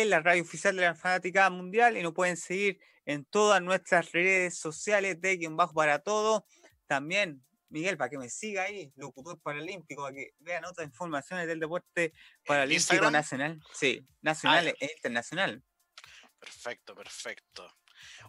[0.05, 4.57] la radio oficial de la fanaticada mundial, y nos pueden seguir en todas nuestras redes
[4.57, 6.45] sociales de Guión Bajo para Todo.
[6.87, 11.59] También, Miguel, para que me siga ahí, locutor paralímpico, para que vean otras informaciones del
[11.59, 12.13] deporte
[12.45, 13.59] paralímpico nacional.
[13.73, 15.63] Sí, nacional ah, e internacional.
[16.39, 17.67] Perfecto, perfecto.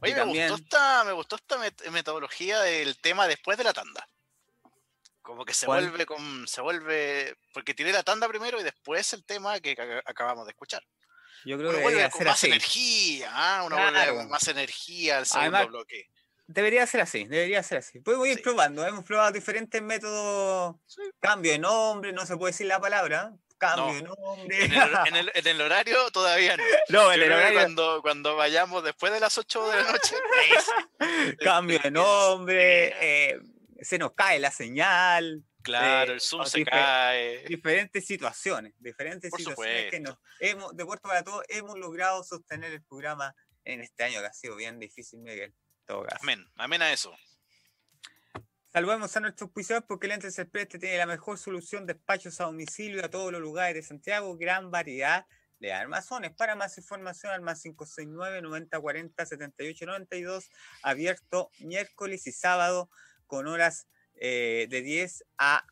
[0.01, 1.59] Oye, me, gustó esta, me gustó esta
[1.91, 4.07] metodología del tema después de la tanda.
[5.23, 6.47] Como que se vuelve con.
[6.49, 7.37] se vuelve.
[7.55, 10.83] Porque tiene la tanda primero y después el tema que acabamos de escuchar.
[11.45, 13.63] Yo creo que debería ser más energía, ¿ah?
[13.65, 16.09] uno vuelve más energía al segundo bloque.
[16.47, 18.01] Debería ser así, debería ser así.
[18.01, 20.77] Podemos ir probando, hemos probado diferentes métodos.
[21.19, 23.33] Cambio de nombre, no se puede decir la palabra.
[23.59, 24.65] Cambio de nombre.
[25.37, 26.65] En el, horario todavía no.
[26.89, 27.61] No, en el horario.
[27.61, 30.17] Cuando, cuando vayamos después de las 8 de la noche.
[31.41, 33.41] Cambio de nombre, eh,
[33.83, 35.45] se nos cae la señal.
[35.63, 37.45] Claro, el Zoom se cae.
[37.47, 42.83] Diferentes situaciones, diferentes situaciones que nos hemos, de Puerto para Todos hemos logrado sostener el
[42.83, 45.55] programa en este año que ha sido bien difícil, Miguel.
[45.87, 47.15] Todo Amén, amén a eso.
[48.73, 53.05] Saludamos a nuestros auspiciadores porque Lentes Express tiene la mejor solución de despachos a domicilio
[53.05, 55.27] a todos los lugares de Santiago, gran variedad
[55.61, 56.33] de armazones.
[56.35, 60.51] Para más información, al más 569 9040 7892,
[60.83, 62.91] abierto miércoles y sábado
[63.33, 65.65] con horas eh, de 10 a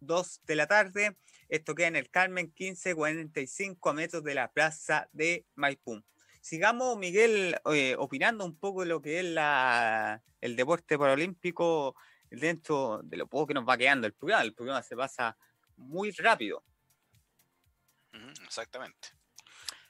[0.00, 1.16] 2 de la tarde.
[1.48, 6.02] Esto queda en el Carmen 1545 a metros de la plaza de Maipú.
[6.40, 11.94] Sigamos, Miguel, eh, opinando un poco de lo que es la, el deporte paralímpico
[12.30, 14.42] dentro de lo poco que nos va quedando el programa.
[14.42, 15.36] El programa se pasa
[15.76, 16.64] muy rápido.
[18.44, 19.10] Exactamente.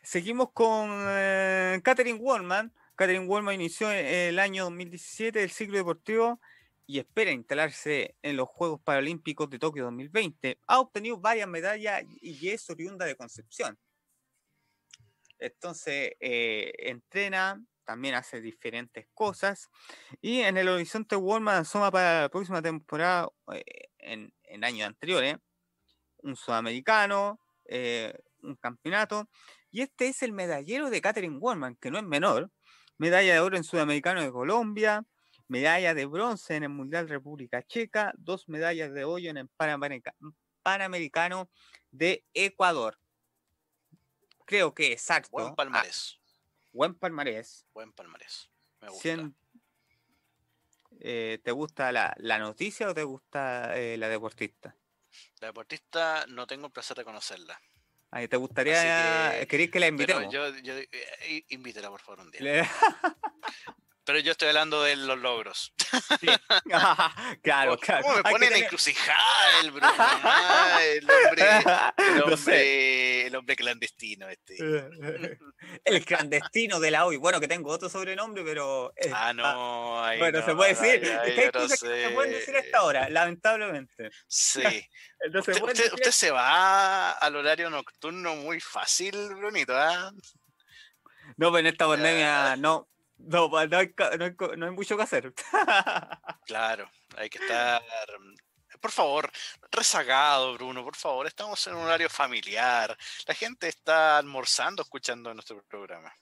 [0.02, 2.70] Seguimos con eh, Catherine Wallman.
[2.94, 6.38] Catherine Wallman inició el año 2017 el ciclo deportivo
[6.86, 10.58] y espera instalarse en los Juegos Paralímpicos de Tokio 2020.
[10.66, 13.78] Ha obtenido varias medallas y es oriunda de Concepción.
[15.38, 19.68] Entonces, eh, entrena, también hace diferentes cosas.
[20.20, 23.62] Y en el horizonte Walmart asoma para la próxima temporada, eh,
[23.98, 25.36] en, en, años anteriores,
[26.18, 29.28] un sudamericano, eh, un campeonato.
[29.70, 32.50] Y este es el medallero de Catherine Wallman, que no es menor.
[32.96, 35.04] Medalla de oro en Sudamericano de Colombia,
[35.48, 39.48] medalla de bronce en el Mundial República Checa, dos medallas de hoyo en el
[40.62, 41.50] Panamericano
[41.90, 42.98] de Ecuador.
[44.46, 45.30] Creo que exacto.
[45.32, 46.18] Buen ah, palmarés.
[46.72, 47.66] buen palmarés.
[47.72, 48.50] Buen palmarés.
[48.80, 49.30] Me gusta.
[51.00, 54.76] Eh, ¿Te gusta la, noticia o te gusta eh, la deportista?
[55.40, 57.60] La deportista no tengo el placer de conocerla.
[58.30, 60.32] ¿Te gustaría, que, ¿queréis que la invitemos?
[60.32, 62.70] Yo, yo, eh, invítela por favor un día.
[64.04, 65.72] Pero yo estoy hablando de los logros.
[66.20, 66.26] Sí.
[67.42, 68.02] claro, claro.
[68.02, 69.92] ¿Cómo me ponen en encrucijada el Bruno?
[69.98, 71.42] Ah, el hombre,
[71.96, 74.56] el hombre, el hombre clandestino este.
[75.84, 77.16] el clandestino de la hoy.
[77.16, 78.92] Bueno, que tengo otro sobrenombre, pero...
[79.12, 80.18] ah, no.
[80.18, 81.00] bueno, se puede decir.
[81.00, 84.10] que hay cosas que se pueden decir a esta hora, lamentablemente.
[84.26, 84.62] Sí.
[85.20, 90.12] Entonces, usted, usted, se va al horario nocturno muy fácil, Brunito, ¿ah?
[91.36, 95.34] No, pero en esta pandemia no, no, no hay, no, hay, mucho que hacer.
[96.46, 97.82] claro, hay que estar,
[98.80, 99.30] por favor,
[99.70, 102.96] rezagado, Bruno, por favor, estamos en un horario familiar.
[103.26, 106.12] La gente está almorzando escuchando nuestro programa.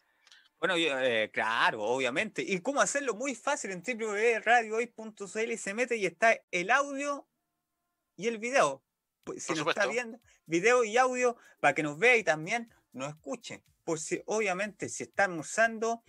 [0.62, 2.40] Bueno, eh, claro, obviamente.
[2.40, 3.14] ¿Y cómo hacerlo?
[3.14, 7.26] Muy fácil en www.radiohoy.cl se mete y está el audio
[8.16, 8.84] y el video.
[9.24, 13.08] Pues, si nos está viendo, video y audio para que nos vea y también nos
[13.08, 13.64] escuche.
[13.82, 16.04] Pues si, obviamente, si está almorzando,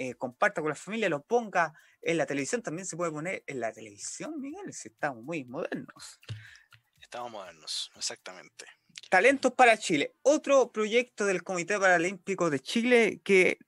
[0.00, 3.58] eh, comparta con la familia, lo ponga en la televisión, también se puede poner en
[3.58, 6.20] la televisión, Miguel, si estamos muy modernos.
[7.00, 8.64] Estamos modernos, exactamente.
[9.10, 13.58] Talentos para Chile, otro proyecto del Comité Paralímpico de Chile que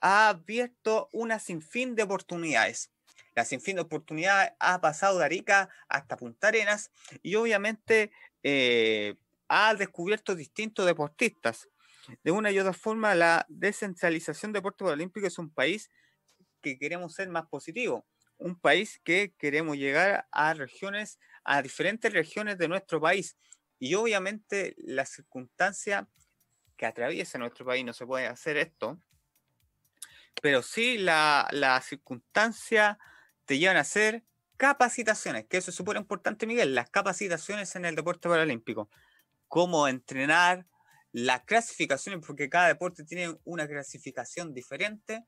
[0.00, 2.92] ha abierto una sinfín de oportunidades.
[3.34, 8.12] La sinfín de oportunidades ha pasado de Arica hasta Punta Arenas y obviamente
[8.44, 9.16] eh,
[9.48, 11.68] ha descubierto distintos deportistas
[12.22, 15.90] de una y otra forma, la descentralización del deporte paralímpico es un país
[16.60, 18.06] que queremos ser más positivo,
[18.38, 23.36] un país que queremos llegar a regiones, a diferentes regiones de nuestro país.
[23.78, 26.08] Y obviamente la circunstancia
[26.76, 29.00] que atraviesa nuestro país no se puede hacer esto,
[30.42, 32.98] pero sí la, la circunstancia
[33.44, 34.24] te llevan a hacer
[34.56, 38.88] capacitaciones, que eso es súper importante, Miguel, las capacitaciones en el deporte paralímpico,
[39.48, 40.66] cómo entrenar,
[41.14, 45.24] las clasificaciones, porque cada deporte tiene una clasificación diferente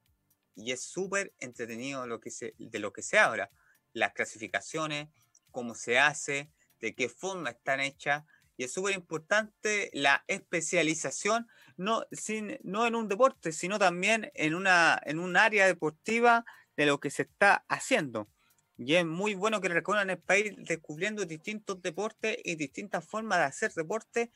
[0.57, 3.53] y es súper entretenido lo que se, de lo que se habla.
[3.93, 5.11] Las clasificaciones,
[5.53, 8.25] cómo se hace, de qué forma están hechas
[8.57, 14.57] Y es súper importante la especialización, no, sin, no en un deporte, sino también en,
[14.57, 16.45] una, en un área deportiva
[16.77, 18.29] de lo que se está haciendo.
[18.77, 23.45] Y es muy bueno que recorran el país descubriendo distintos deportes y distintas formas de
[23.45, 24.33] hacer deporte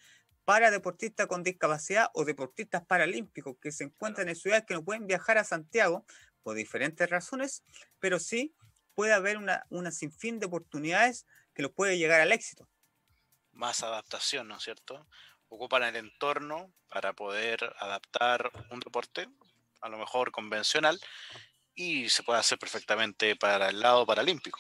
[0.51, 5.07] para deportistas con discapacidad o deportistas paralímpicos que se encuentran en ciudades que no pueden
[5.07, 6.05] viajar a Santiago
[6.43, 7.63] por diferentes razones,
[8.01, 8.53] pero sí
[8.97, 11.25] puede haber una, una sinfín de oportunidades
[11.55, 12.69] que los puede llegar al éxito.
[13.53, 15.07] Más adaptación, ¿no es cierto?
[15.51, 19.29] Ocupan el entorno para poder adaptar un deporte,
[19.81, 20.99] a lo mejor convencional,
[21.77, 24.59] y se puede hacer perfectamente para el lado paralímpico.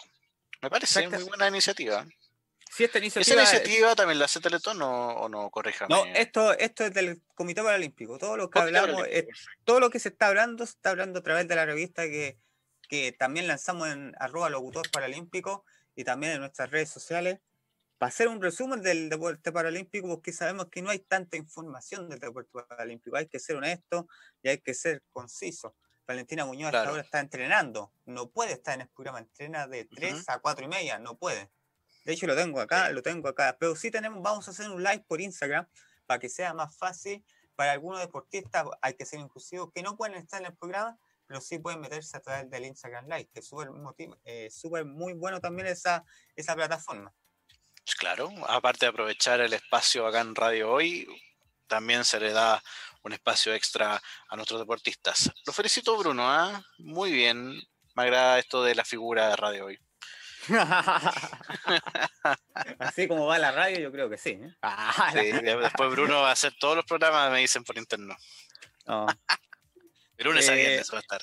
[0.63, 2.07] Me parece muy buena iniciativa.
[2.71, 5.51] Sí, esta iniciativa, ¿Esa iniciativa también la hace Teletón o, no?
[5.51, 5.95] Corríjame.
[5.95, 8.17] No, esto, esto es del Comité Paralímpico.
[8.17, 9.07] Todo lo que hablamos,
[9.65, 12.39] todo lo que se está hablando, se está hablando a través de la revista que,
[12.89, 15.65] que también lanzamos en arroba locutor paralímpico
[15.97, 17.41] y también en nuestras redes sociales
[18.01, 22.19] para hacer un resumen del deporte paralímpico, porque sabemos que no hay tanta información del
[22.19, 23.15] deporte paralímpico.
[23.15, 24.09] Hay que ser honesto
[24.43, 25.77] y hay que ser conciso.
[26.07, 27.93] Valentina Muñoz hasta ahora está entrenando.
[28.07, 29.19] No puede estar en el programa.
[29.19, 30.99] Entrena de 3 a 4 y media.
[30.99, 31.51] No puede.
[32.11, 33.57] De hecho, lo tengo acá, lo tengo acá.
[33.61, 35.65] Pero sí tenemos, vamos a hacer un live por Instagram
[36.07, 38.67] para que sea más fácil para algunos deportistas.
[38.83, 40.99] Hay que ser inclusivos que no pueden estar en el programa,
[41.29, 43.69] pero sí pueden meterse a través del Instagram Live, que es súper
[44.81, 46.05] eh, muy bueno también esa,
[46.35, 47.15] esa plataforma.
[47.97, 51.07] Claro, aparte de aprovechar el espacio acá en Radio Hoy,
[51.69, 52.61] también se le da
[53.05, 55.31] un espacio extra a nuestros deportistas.
[55.47, 56.61] Lo felicito, Bruno, ¿ah?
[56.79, 57.53] muy bien.
[57.95, 59.79] Me agrada esto de la figura de Radio Hoy.
[62.79, 64.31] Así como va la radio, yo creo que sí.
[64.31, 64.55] ¿eh?
[64.63, 68.17] Ah, después Bruno va a hacer todos los programas, me dicen por interno.
[70.19, 71.21] Bruno es alguien eso va a estar.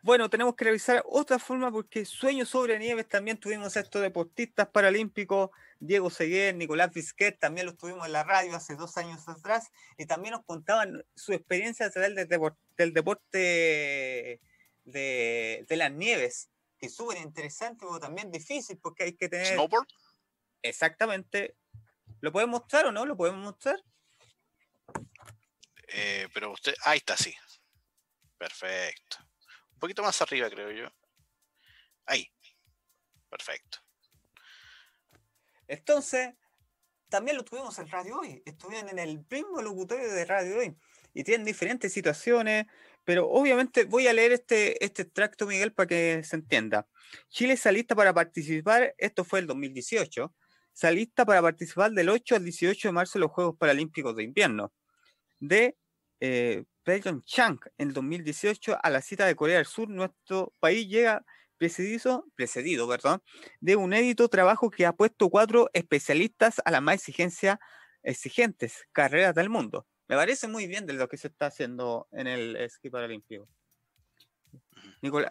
[0.00, 5.50] Bueno, tenemos que revisar otra forma porque Sueños sobre Nieves también tuvimos estos deportistas paralímpicos,
[5.80, 10.06] Diego Seguer, Nicolás Vizquet, también los tuvimos en la radio hace dos años atrás y
[10.06, 14.40] también nos contaban su experiencia a través del, deporte,
[14.84, 16.48] de, las nieves,
[16.78, 19.54] que es súper interesante, pero también difícil porque hay que tener...
[19.54, 19.86] ¿Snowboard?
[20.62, 21.56] Exactamente.
[22.20, 23.04] ¿Lo podemos mostrar o no?
[23.04, 23.82] ¿Lo podemos mostrar?
[25.88, 27.34] Eh, pero usted, ahí está, sí.
[28.36, 29.18] Perfecto.
[29.72, 30.88] Un poquito más arriba, creo yo.
[32.06, 32.30] Ahí.
[33.28, 33.78] Perfecto.
[35.66, 36.34] Entonces,
[37.08, 38.42] también lo tuvimos en Radio Hoy.
[38.44, 40.76] Estuvieron en el mismo locutorio de Radio Hoy.
[41.14, 42.66] Y tienen diferentes situaciones.
[43.08, 46.86] Pero obviamente voy a leer este, este extracto, Miguel, para que se entienda.
[47.30, 48.94] Chile está lista para participar.
[48.98, 50.34] Esto fue el 2018.
[50.74, 54.24] Está lista para participar del 8 al 18 de marzo en los Juegos Paralímpicos de
[54.24, 54.74] Invierno.
[55.40, 55.78] De
[56.20, 56.64] eh,
[57.24, 61.24] Chang en 2018 a la cita de Corea del Sur, nuestro país llega
[61.56, 63.22] precedido, precedido perdón,
[63.60, 67.58] de un édito trabajo que ha puesto cuatro especialistas a las más exigencia,
[68.02, 69.86] exigentes carreras del mundo.
[70.08, 73.46] Me parece muy bien de lo que se está haciendo en el esquí paralímpico.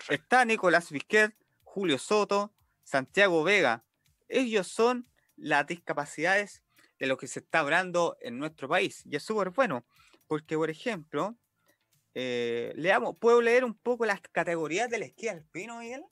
[0.09, 2.53] está Nicolás Vizquet, Julio Soto,
[2.84, 3.84] Santiago Vega.
[4.28, 6.63] Ellos son las discapacidades
[6.99, 9.03] de lo que se está hablando en nuestro país.
[9.05, 9.84] Y es súper bueno,
[10.28, 11.36] porque, por ejemplo,
[12.13, 16.03] eh, leamos, ¿puedo leer un poco las categorías del esquí alpino, Miguel?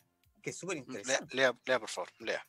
[0.41, 1.35] Que es súper interesante.
[1.35, 2.47] Lea, lea, por favor, lea.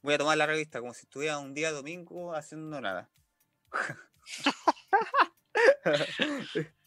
[0.00, 3.10] Voy a tomar la revista como si estuviera un día domingo haciendo nada.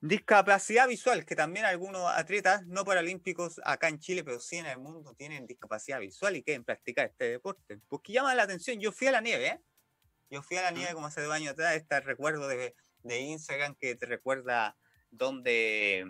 [0.00, 4.78] discapacidad visual, que también algunos atletas no paralímpicos acá en Chile, pero sí en el
[4.78, 7.80] mundo, tienen discapacidad visual y quieren practicar este deporte.
[7.88, 9.60] Porque llama la atención, yo fui a la nieve, ¿eh?
[10.30, 13.74] Yo fui a la nieve como hace dos años atrás, este recuerdo de, de Instagram
[13.76, 14.76] que te recuerda
[15.10, 16.04] dónde,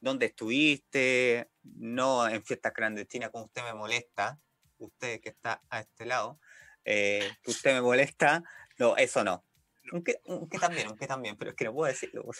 [0.00, 4.38] dónde estuviste, no en fiestas clandestinas como usted me molesta,
[4.78, 6.40] usted que está a este lado,
[6.84, 8.44] eh, que usted me molesta,
[8.78, 9.44] no, eso no.
[9.92, 10.20] Aunque,
[10.58, 12.24] también, aunque también, pero es que no puedo decirlo.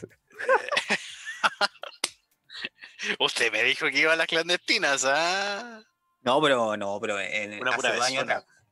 [3.21, 5.81] usted me dijo que iba a las clandestinas, ¿ah?
[6.23, 8.01] No, pero no, pero en una pura vez.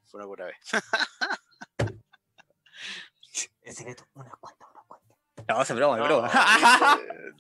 [0.06, 0.56] Fue una pura vez.
[3.62, 4.66] en secreto, unas cuantas
[5.48, 6.30] no, es broma, es broma.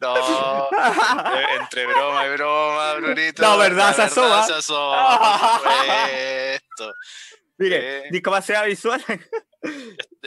[0.00, 0.68] No,
[1.60, 3.42] entre broma y broma, Brunito.
[3.42, 4.44] No, verdad, se asoma.
[4.44, 4.52] Se
[7.58, 9.02] Mire, discapacidad visual.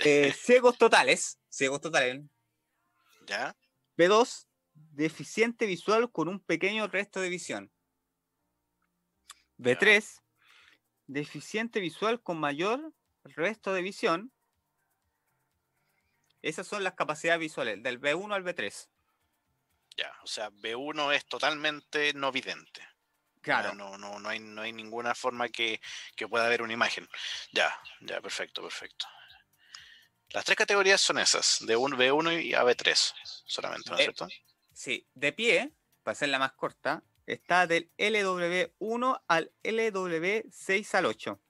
[0.06, 1.40] Eh, ciegos totales.
[1.50, 2.22] Ciegos totales.
[3.26, 3.56] ¿Ya?
[3.98, 7.72] B2, deficiente visual con un pequeño resto de visión.
[9.58, 10.22] B3,
[11.08, 12.94] deficiente visual con mayor
[13.24, 14.32] resto de visión.
[16.42, 18.88] Esas son las capacidades visuales, del B1 al B3.
[19.98, 22.88] Ya, o sea, B1 es totalmente no vidente.
[23.42, 23.74] Claro.
[23.74, 25.82] No, no, no, hay, no hay ninguna forma que,
[26.30, 27.08] pueda haber una imagen.
[27.52, 29.08] Ya, ya, perfecto, perfecto.
[30.32, 33.14] Las tres categorías son esas, de B1 y AB3
[33.46, 34.28] solamente, ¿no es eh, cierto?
[34.72, 35.74] Sí, de pie,
[36.04, 41.42] para ser la más corta, está del LW1 al LW6 al 8.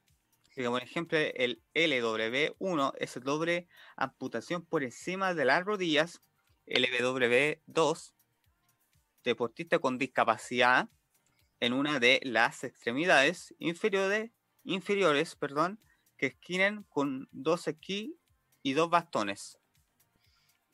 [0.56, 3.68] por ejemplo, el LW1 es el doble
[3.98, 6.22] amputación por encima de las rodillas,
[6.66, 8.14] LW2,
[9.24, 10.88] deportista con discapacidad
[11.60, 14.32] en una de las extremidades inferiores,
[14.64, 15.82] inferiores perdón,
[16.18, 18.18] que esquinen con dos esquí
[18.64, 19.58] y dos bastones.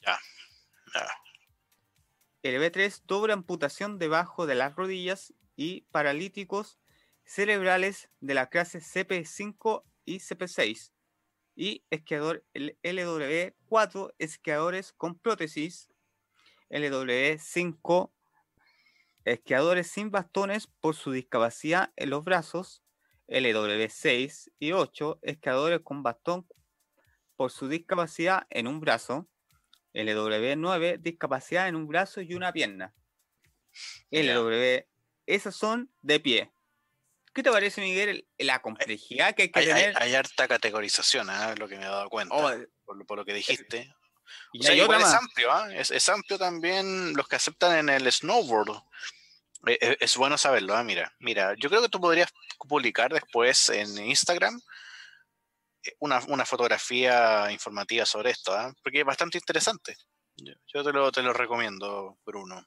[0.02, 0.18] Ya,
[0.94, 1.08] ya.
[2.44, 6.78] El B3, doble amputación debajo de las rodillas y paralíticos
[7.24, 10.92] cerebrales de la clase CP5 y CP6.
[11.56, 15.90] Y esquiador el LW4, esquiadores con prótesis.
[16.70, 18.12] LW5,
[19.24, 22.84] esquiadores sin bastones por su discapacidad en los brazos.
[23.28, 26.46] LW6 y 8, esquiadores con bastón
[27.36, 29.28] por su discapacidad en un brazo.
[29.94, 32.94] LW9, discapacidad en un brazo y una pierna.
[34.12, 34.86] LW,
[35.26, 36.52] esas son de pie.
[37.34, 39.94] ¿Qué te parece, Miguel, la complejidad que hay que tener?
[40.02, 41.56] Hay, harta categorización, ¿eh?
[41.58, 42.50] lo que me he dado cuenta, oh,
[43.06, 43.94] por, lo que dijiste.
[44.54, 45.82] Es, es amplio, ¿eh?
[45.82, 48.82] es, amplio también los que aceptan en el snowboard.
[49.68, 50.84] E, e, es, bueno saberlo, ¿eh?
[50.84, 54.62] mira, mira, yo creo que tú podrías publicar después en Instagram
[56.00, 58.74] una, fotografía informativa sobre esto, ¿ah?
[58.84, 59.96] porque es bastante interesante.
[60.38, 62.66] Yo, te, lo, te lo recomiendo, Bruno.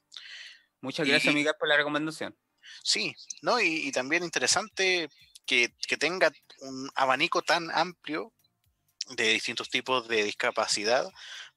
[0.80, 2.36] Muchas gracias, Miguel, por la recomendación.
[2.82, 3.60] Sí, ¿no?
[3.60, 5.08] Y, también interesante
[5.46, 8.32] que, tenga un abanico tan amplio
[9.10, 11.08] de distintos tipos de discapacidad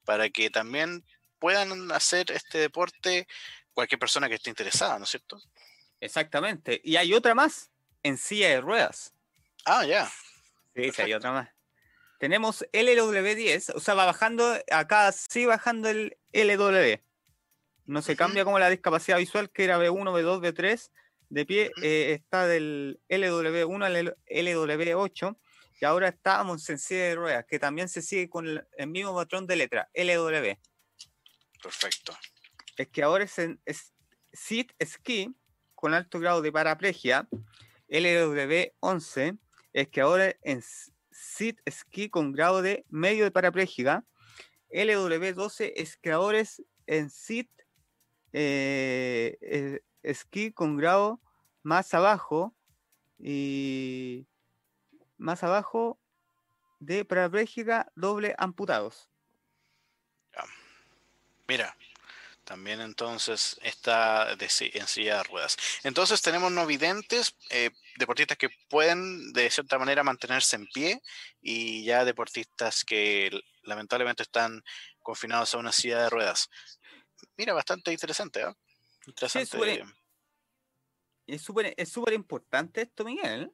[0.05, 1.05] para que también
[1.39, 3.27] puedan hacer este deporte
[3.73, 5.37] cualquier persona que esté interesada, ¿no es cierto?
[5.99, 6.81] Exactamente.
[6.83, 7.71] Y hay otra más
[8.03, 9.13] en silla de ruedas.
[9.65, 10.11] Ah, ya.
[10.75, 11.49] Sí, sí, hay otra más.
[12.19, 17.01] Tenemos LW10, o sea, va bajando, acá sí bajando el LW.
[17.85, 20.89] No se cambia como la discapacidad visual, que era B1, B2, B3.
[21.29, 25.37] De pie eh, está del LW1 al LW8.
[25.81, 29.47] Y ahora estamos en silla de ruedas, que también se sigue con el, mismo patrón
[29.47, 30.57] de letra, LW.
[31.61, 32.15] Perfecto.
[32.77, 33.59] Es que ahora es en
[34.31, 35.35] Sit Ski
[35.73, 37.27] con alto grado de paraplegia,
[37.89, 39.39] LW11
[39.73, 40.61] es que ahora en
[41.11, 44.05] Sit Ski con grado de medio de parapléjica,
[44.69, 47.49] LW12 esquiadores en Sit
[48.33, 49.81] eh,
[50.13, 51.19] Ski con grado
[51.63, 52.55] más abajo
[53.19, 54.25] y
[55.17, 55.99] más abajo
[56.79, 59.07] de parapléjica doble amputados.
[61.47, 61.75] Mira,
[62.51, 65.55] también entonces está de, en silla de ruedas.
[65.83, 71.01] Entonces tenemos no videntes, eh, deportistas que pueden de cierta manera mantenerse en pie
[71.41, 73.31] y ya deportistas que
[73.63, 74.61] lamentablemente están
[75.01, 76.49] confinados a una silla de ruedas.
[77.37, 78.53] Mira, bastante interesante, ¿eh?
[79.07, 79.43] Interesante.
[81.27, 83.49] es súper es súper importante esto, Miguel.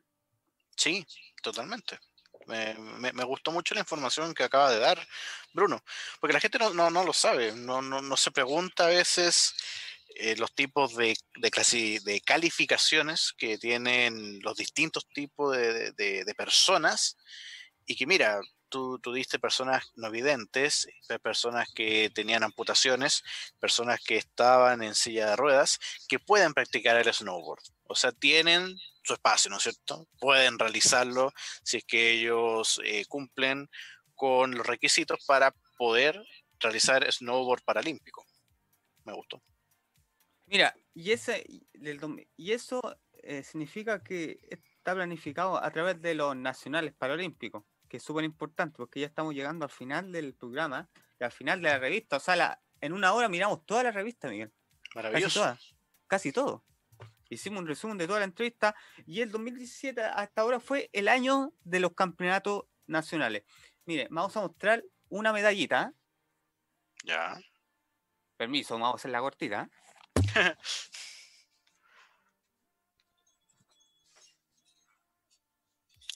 [0.75, 1.05] Sí,
[1.43, 1.99] totalmente.
[2.47, 5.05] Me, gustó mucho la información que acaba de dar
[5.53, 5.83] Bruno,
[6.19, 9.53] porque la gente no, no, lo sabe, no, no, se pregunta a veces
[10.15, 17.17] eh, los tipos de, de, de calificaciones que tienen los distintos tipos de, personas
[17.85, 18.39] y que mira,
[18.69, 20.89] Tú, tú, diste personas no videntes,
[21.23, 23.23] personas que tenían amputaciones,
[23.61, 25.79] personas que estaban en silla de ruedas,
[26.09, 27.63] que pueden practicar el snowboard.
[27.85, 28.77] O sea, tienen
[29.07, 30.07] su espacio, ¿no es cierto?
[30.19, 31.31] Pueden realizarlo
[31.63, 33.69] si es que ellos eh, cumplen
[34.13, 36.21] con los requisitos para poder
[36.59, 38.25] realizar snowboard paralímpico.
[39.05, 39.41] Me gustó.
[40.45, 41.45] Mira, y, ese,
[42.35, 42.81] y eso
[43.23, 48.77] eh, significa que está planificado a través de los nacionales paralímpicos, que es súper importante
[48.77, 50.89] porque ya estamos llegando al final del programa
[51.19, 52.17] y al final de la revista.
[52.17, 54.51] O sea, en una hora miramos toda la revista, Miguel.
[54.95, 55.41] Maravilloso.
[55.41, 55.75] Casi,
[56.07, 56.63] casi todo.
[57.29, 58.75] Hicimos un resumen de toda la entrevista
[59.05, 63.43] y el 2017 hasta ahora fue el año de los campeonatos nacionales.
[63.85, 65.93] Mire, vamos a mostrar una medallita.
[67.03, 67.37] Ya.
[68.37, 69.69] Permiso, vamos a hacer la cortita.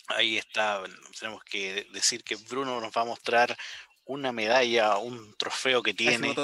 [0.07, 0.84] Ahí está,
[1.18, 3.57] tenemos que decir que Bruno nos va a mostrar
[4.05, 6.36] una medalla, un trofeo que tiene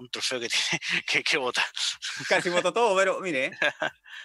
[0.00, 1.64] un trofeo que tiene que, que bota.
[2.28, 3.50] Casi votó todo, pero mire,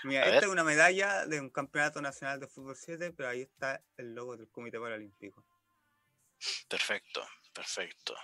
[0.04, 3.84] mira, esta es una medalla de un campeonato nacional de fútbol 7, pero ahí está
[3.98, 5.46] el logo del Comité Paralímpico.
[6.68, 8.16] Perfecto, perfecto.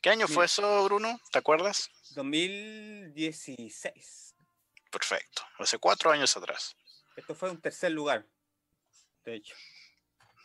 [0.00, 1.20] ¿Qué año fue eso, Bruno?
[1.30, 1.90] ¿Te acuerdas?
[2.14, 4.34] 2016.
[4.90, 6.76] Perfecto, hace cuatro años atrás.
[7.16, 8.26] Esto fue un tercer lugar,
[9.24, 9.54] de hecho.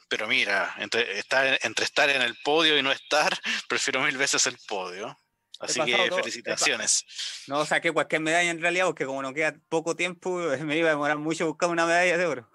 [0.10, 3.34] Pero mira, entre estar, entre estar en el podio y no estar,
[3.70, 5.18] prefiero mil veces el podio.
[5.62, 7.06] Así que felicitaciones.
[7.48, 10.32] No saqué cualquier medalla en realidad, porque como no queda poco tiempo,
[10.62, 12.50] me iba a demorar mucho buscar una medalla de oro.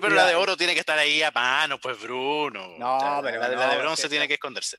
[0.00, 2.74] pero, la de oro tiene que estar ahí a mano, pues Bruno.
[2.78, 4.78] No, pero la, no, la de bronce tiene que esconderse.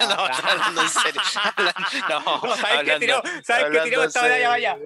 [0.00, 1.22] no, no, estoy hablando en serio.
[2.08, 3.22] No, ¿sabes qué tiró?
[3.44, 4.78] ¿Sabes qué tiró esta medalla vaya?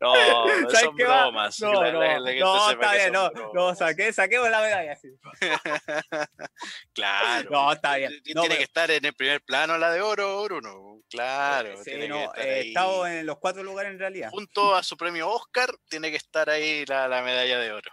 [0.00, 0.14] No,
[0.70, 1.60] son bromas.
[1.60, 4.96] No, no, no, está bien, no, no, saqué, saquemos la medalla.
[4.96, 5.08] Sí.
[6.94, 7.50] claro.
[7.50, 8.12] No, está bien.
[8.22, 11.00] Tiene No, pero- que estar en el primer plano la de oro, Bruno.
[11.10, 11.76] Claro.
[11.78, 12.68] Sí, tiene no, que estar eh, ahí.
[12.68, 14.30] estado en los cuatro lugares en realidad.
[14.30, 17.90] Junto a su premio Oscar, tiene que estar ahí la, la medalla de oro.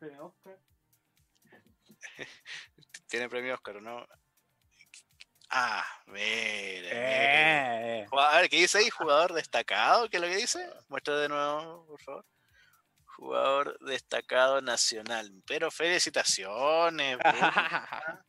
[3.08, 4.06] Tiene premio Oscar, ¿o no?
[5.54, 6.80] Ah, mire.
[6.80, 6.90] mire.
[6.92, 8.88] Eh, A ver, ¿qué dice ahí?
[8.88, 10.66] Jugador destacado, ¿qué es lo que dice?
[10.88, 12.26] Muestra de nuevo, por favor.
[13.04, 15.30] Jugador destacado nacional.
[15.46, 17.18] Pero felicitaciones,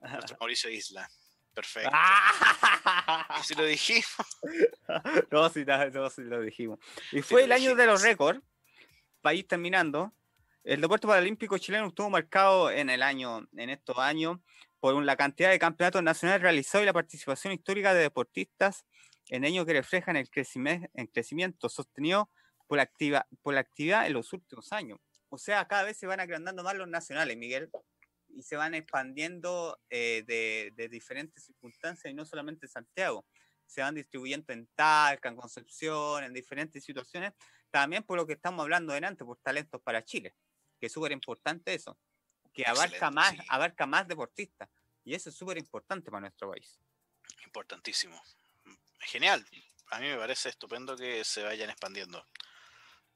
[0.00, 1.08] nuestro Mauricio Isla.
[1.54, 1.90] Perfecto.
[3.40, 4.04] Y si lo dijimos.
[5.30, 6.78] no, sí, no, no, lo dijimos.
[7.12, 8.40] Y fue el año de los récords.
[9.22, 10.12] País terminando.
[10.64, 14.38] El deporte paralímpico chileno estuvo marcado en el año, en estos años,
[14.80, 18.84] por la cantidad de campeonatos nacionales realizados y la participación histórica de deportistas
[19.30, 22.30] en ello que reflejan el crecimiento, el crecimiento sostenido
[22.66, 24.98] por la, activa, por la actividad en los últimos años.
[25.28, 27.70] O sea, cada vez se van agrandando más los nacionales, Miguel,
[28.28, 33.26] y se van expandiendo eh, de, de diferentes circunstancias y no solamente en Santiago.
[33.66, 37.32] Se van distribuyendo en Talca, en Concepción, en diferentes situaciones.
[37.70, 40.34] También por lo que estamos hablando delante, por talentos para Chile,
[40.80, 41.98] que es súper importante eso,
[42.64, 43.38] que abarca Excelente, más, sí.
[43.48, 44.68] abarca más deportistas.
[45.04, 46.78] Y eso es súper importante para nuestro país.
[47.44, 48.20] Importantísimo.
[49.00, 49.44] Genial.
[49.90, 52.24] A mí me parece estupendo que se vayan expandiendo.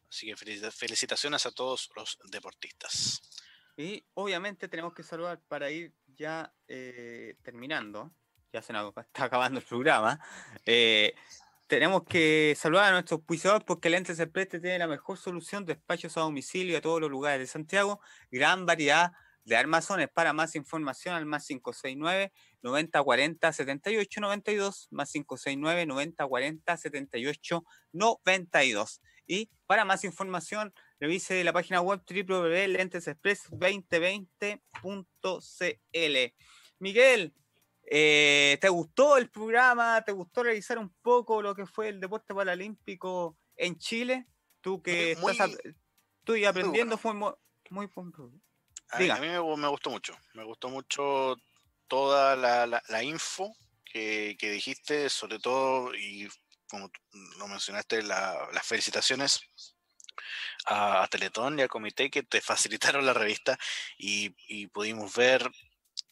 [0.09, 3.20] Así que felicita- felicitaciones a todos los deportistas.
[3.76, 8.12] Y obviamente tenemos que saludar para ir ya eh, terminando.
[8.53, 10.18] Ya se nos está acabando el programa.
[10.66, 11.14] eh,
[11.68, 15.74] tenemos que saludar a nuestros auspiciadores porque Lentes del Preste tiene la mejor solución de
[15.74, 17.99] despachos a domicilio a todos los lugares de Santiago.
[18.30, 19.12] Gran variedad
[19.45, 20.09] de armazones.
[20.09, 22.32] Para más información al más 569
[22.62, 29.01] 9040 78 92 más 569 9040 78 92.
[29.26, 32.03] Y para más información, revise la página web
[35.12, 36.34] www.lentesexpress2020.cl.
[36.78, 37.34] Miguel,
[37.84, 40.03] eh, ¿te gustó el programa?
[40.05, 44.26] ¿Te gustó revisar un poco lo que fue el deporte paralímpico en Chile?
[44.61, 45.57] Tú que Muy- estás
[46.24, 46.99] tú y aprendiendo bueno.
[46.99, 47.32] fue muy,
[47.70, 47.86] muy
[48.93, 49.16] A mí, Diga.
[49.16, 50.16] a mí me, gu- me gustó mucho.
[50.34, 51.36] Me gustó mucho
[51.88, 56.28] toda la, la- la info que, que dijiste, sobre todo, y
[56.68, 56.90] como
[57.38, 59.40] lo mencionaste, la- las felicitaciones
[60.66, 63.59] a, a Teletón y al comité que te facilitaron la revista
[63.99, 65.51] y, y pudimos ver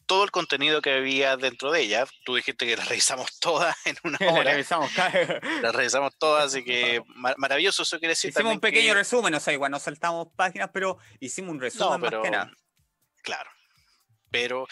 [0.07, 2.05] todo el contenido que había dentro de ella.
[2.25, 4.51] Tú dijiste que la revisamos todas en una hora.
[4.51, 7.83] Revisamos cada- La revisamos todas, así que mar- maravilloso.
[7.83, 10.97] Eso quiere decir Hicimos un pequeño que- resumen, o sea, igual no saltamos páginas, pero
[11.19, 12.51] hicimos un resumen No, pero más que nada.
[13.21, 13.49] Claro.
[14.31, 14.67] Pero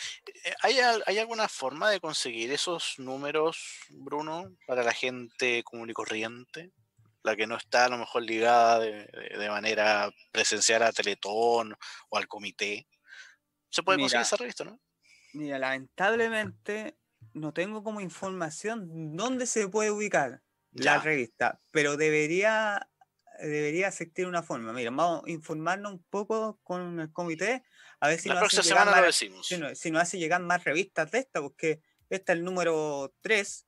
[0.46, 5.94] eh, ¿hay, ¿hay alguna forma de conseguir esos números, Bruno, para la gente común y
[5.94, 6.72] corriente?
[7.24, 11.76] La que no está a lo mejor ligada de, de- manera presencial a Teletón
[12.10, 12.88] o al comité.
[13.70, 14.80] Se puede conseguir Mira, esa revista, ¿no?
[15.34, 16.98] Mira, lamentablemente
[17.34, 20.42] no tengo como información dónde se puede ubicar
[20.72, 22.90] la revista, pero debería,
[23.40, 24.74] debería existir una forma.
[24.74, 27.64] Mira, vamos a informarnos un poco con el comité,
[28.02, 29.48] a ver si La nos hace próxima llegar semana lo más- decimos.
[29.48, 33.14] si no- si nos hace llegar más revistas de esta, porque esta es el número
[33.22, 33.68] 3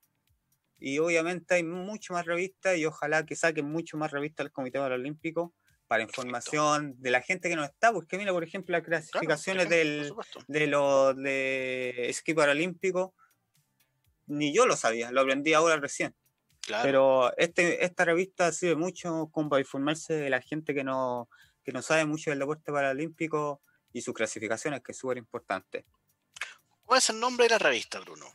[0.80, 4.80] y obviamente hay mucho más revistas y ojalá que saquen mucho más revistas del Comité
[4.80, 5.54] Paralímpico
[5.88, 6.22] para Perfecto.
[6.22, 9.76] información de la gente que no está, porque mira, por ejemplo, las Claro, clasificaciones por
[9.76, 10.14] del,
[10.48, 13.14] de los de esquí paralímpico,
[14.28, 16.16] ni yo lo sabía, lo aprendí ahora recién.
[16.62, 16.84] Claro.
[16.84, 21.28] Pero este, esta revista sirve mucho como para informarse de la gente que no,
[21.64, 23.62] que no sabe mucho del deporte paralímpico
[23.94, 25.86] y sus clasificaciones, que es súper importante.
[26.84, 28.26] ¿Cuál es el nombre de la revista, Bruno?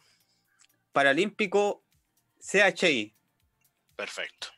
[0.93, 1.85] Paralímpico
[2.41, 3.15] CHI,
[3.97, 4.49] Perfecto.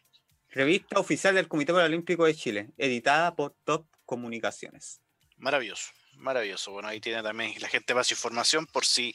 [0.50, 5.00] revista oficial del Comité Paralímpico de Chile, editada por Top Comunicaciones.
[5.36, 6.72] Maravilloso, maravilloso.
[6.72, 9.14] Bueno, ahí tiene también la gente más información por si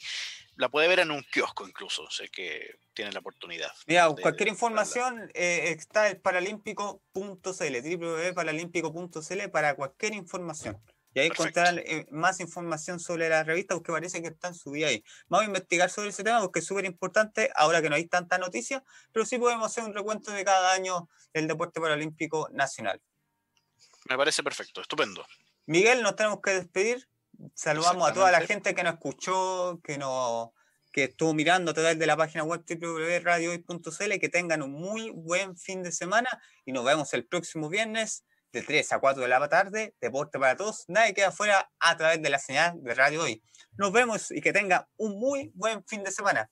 [0.56, 3.72] la puede ver en un kiosco incluso, sé que tiene la oportunidad.
[3.86, 7.00] Mira, de- cualquier de información eh, está en paralímpico.cl,
[7.42, 10.80] www.paralímpico.cl para cualquier información.
[11.14, 15.04] Y ahí encontrarán eh, más información sobre la revista porque parece que están subidas ahí.
[15.28, 18.36] Vamos a investigar sobre ese tema porque es súper importante ahora que no hay tanta
[18.36, 23.00] noticia, pero sí podemos hacer un recuento de cada año del deporte paralímpico nacional.
[24.08, 25.24] Me parece perfecto, estupendo.
[25.66, 27.08] Miguel, nos tenemos que despedir.
[27.54, 30.50] Saludamos a toda la gente que nos escuchó, que nos
[30.94, 35.56] que estuvo mirando a través de la página web www.radiohoy.cl, que tengan un muy buen
[35.56, 38.24] fin de semana y nos vemos el próximo viernes
[38.54, 42.22] de 3 a 4 de la tarde, deporte para todos, nadie queda fuera a través
[42.22, 43.42] de la señal de Radio Hoy.
[43.76, 46.48] Nos vemos y que tengan un muy buen fin de semana.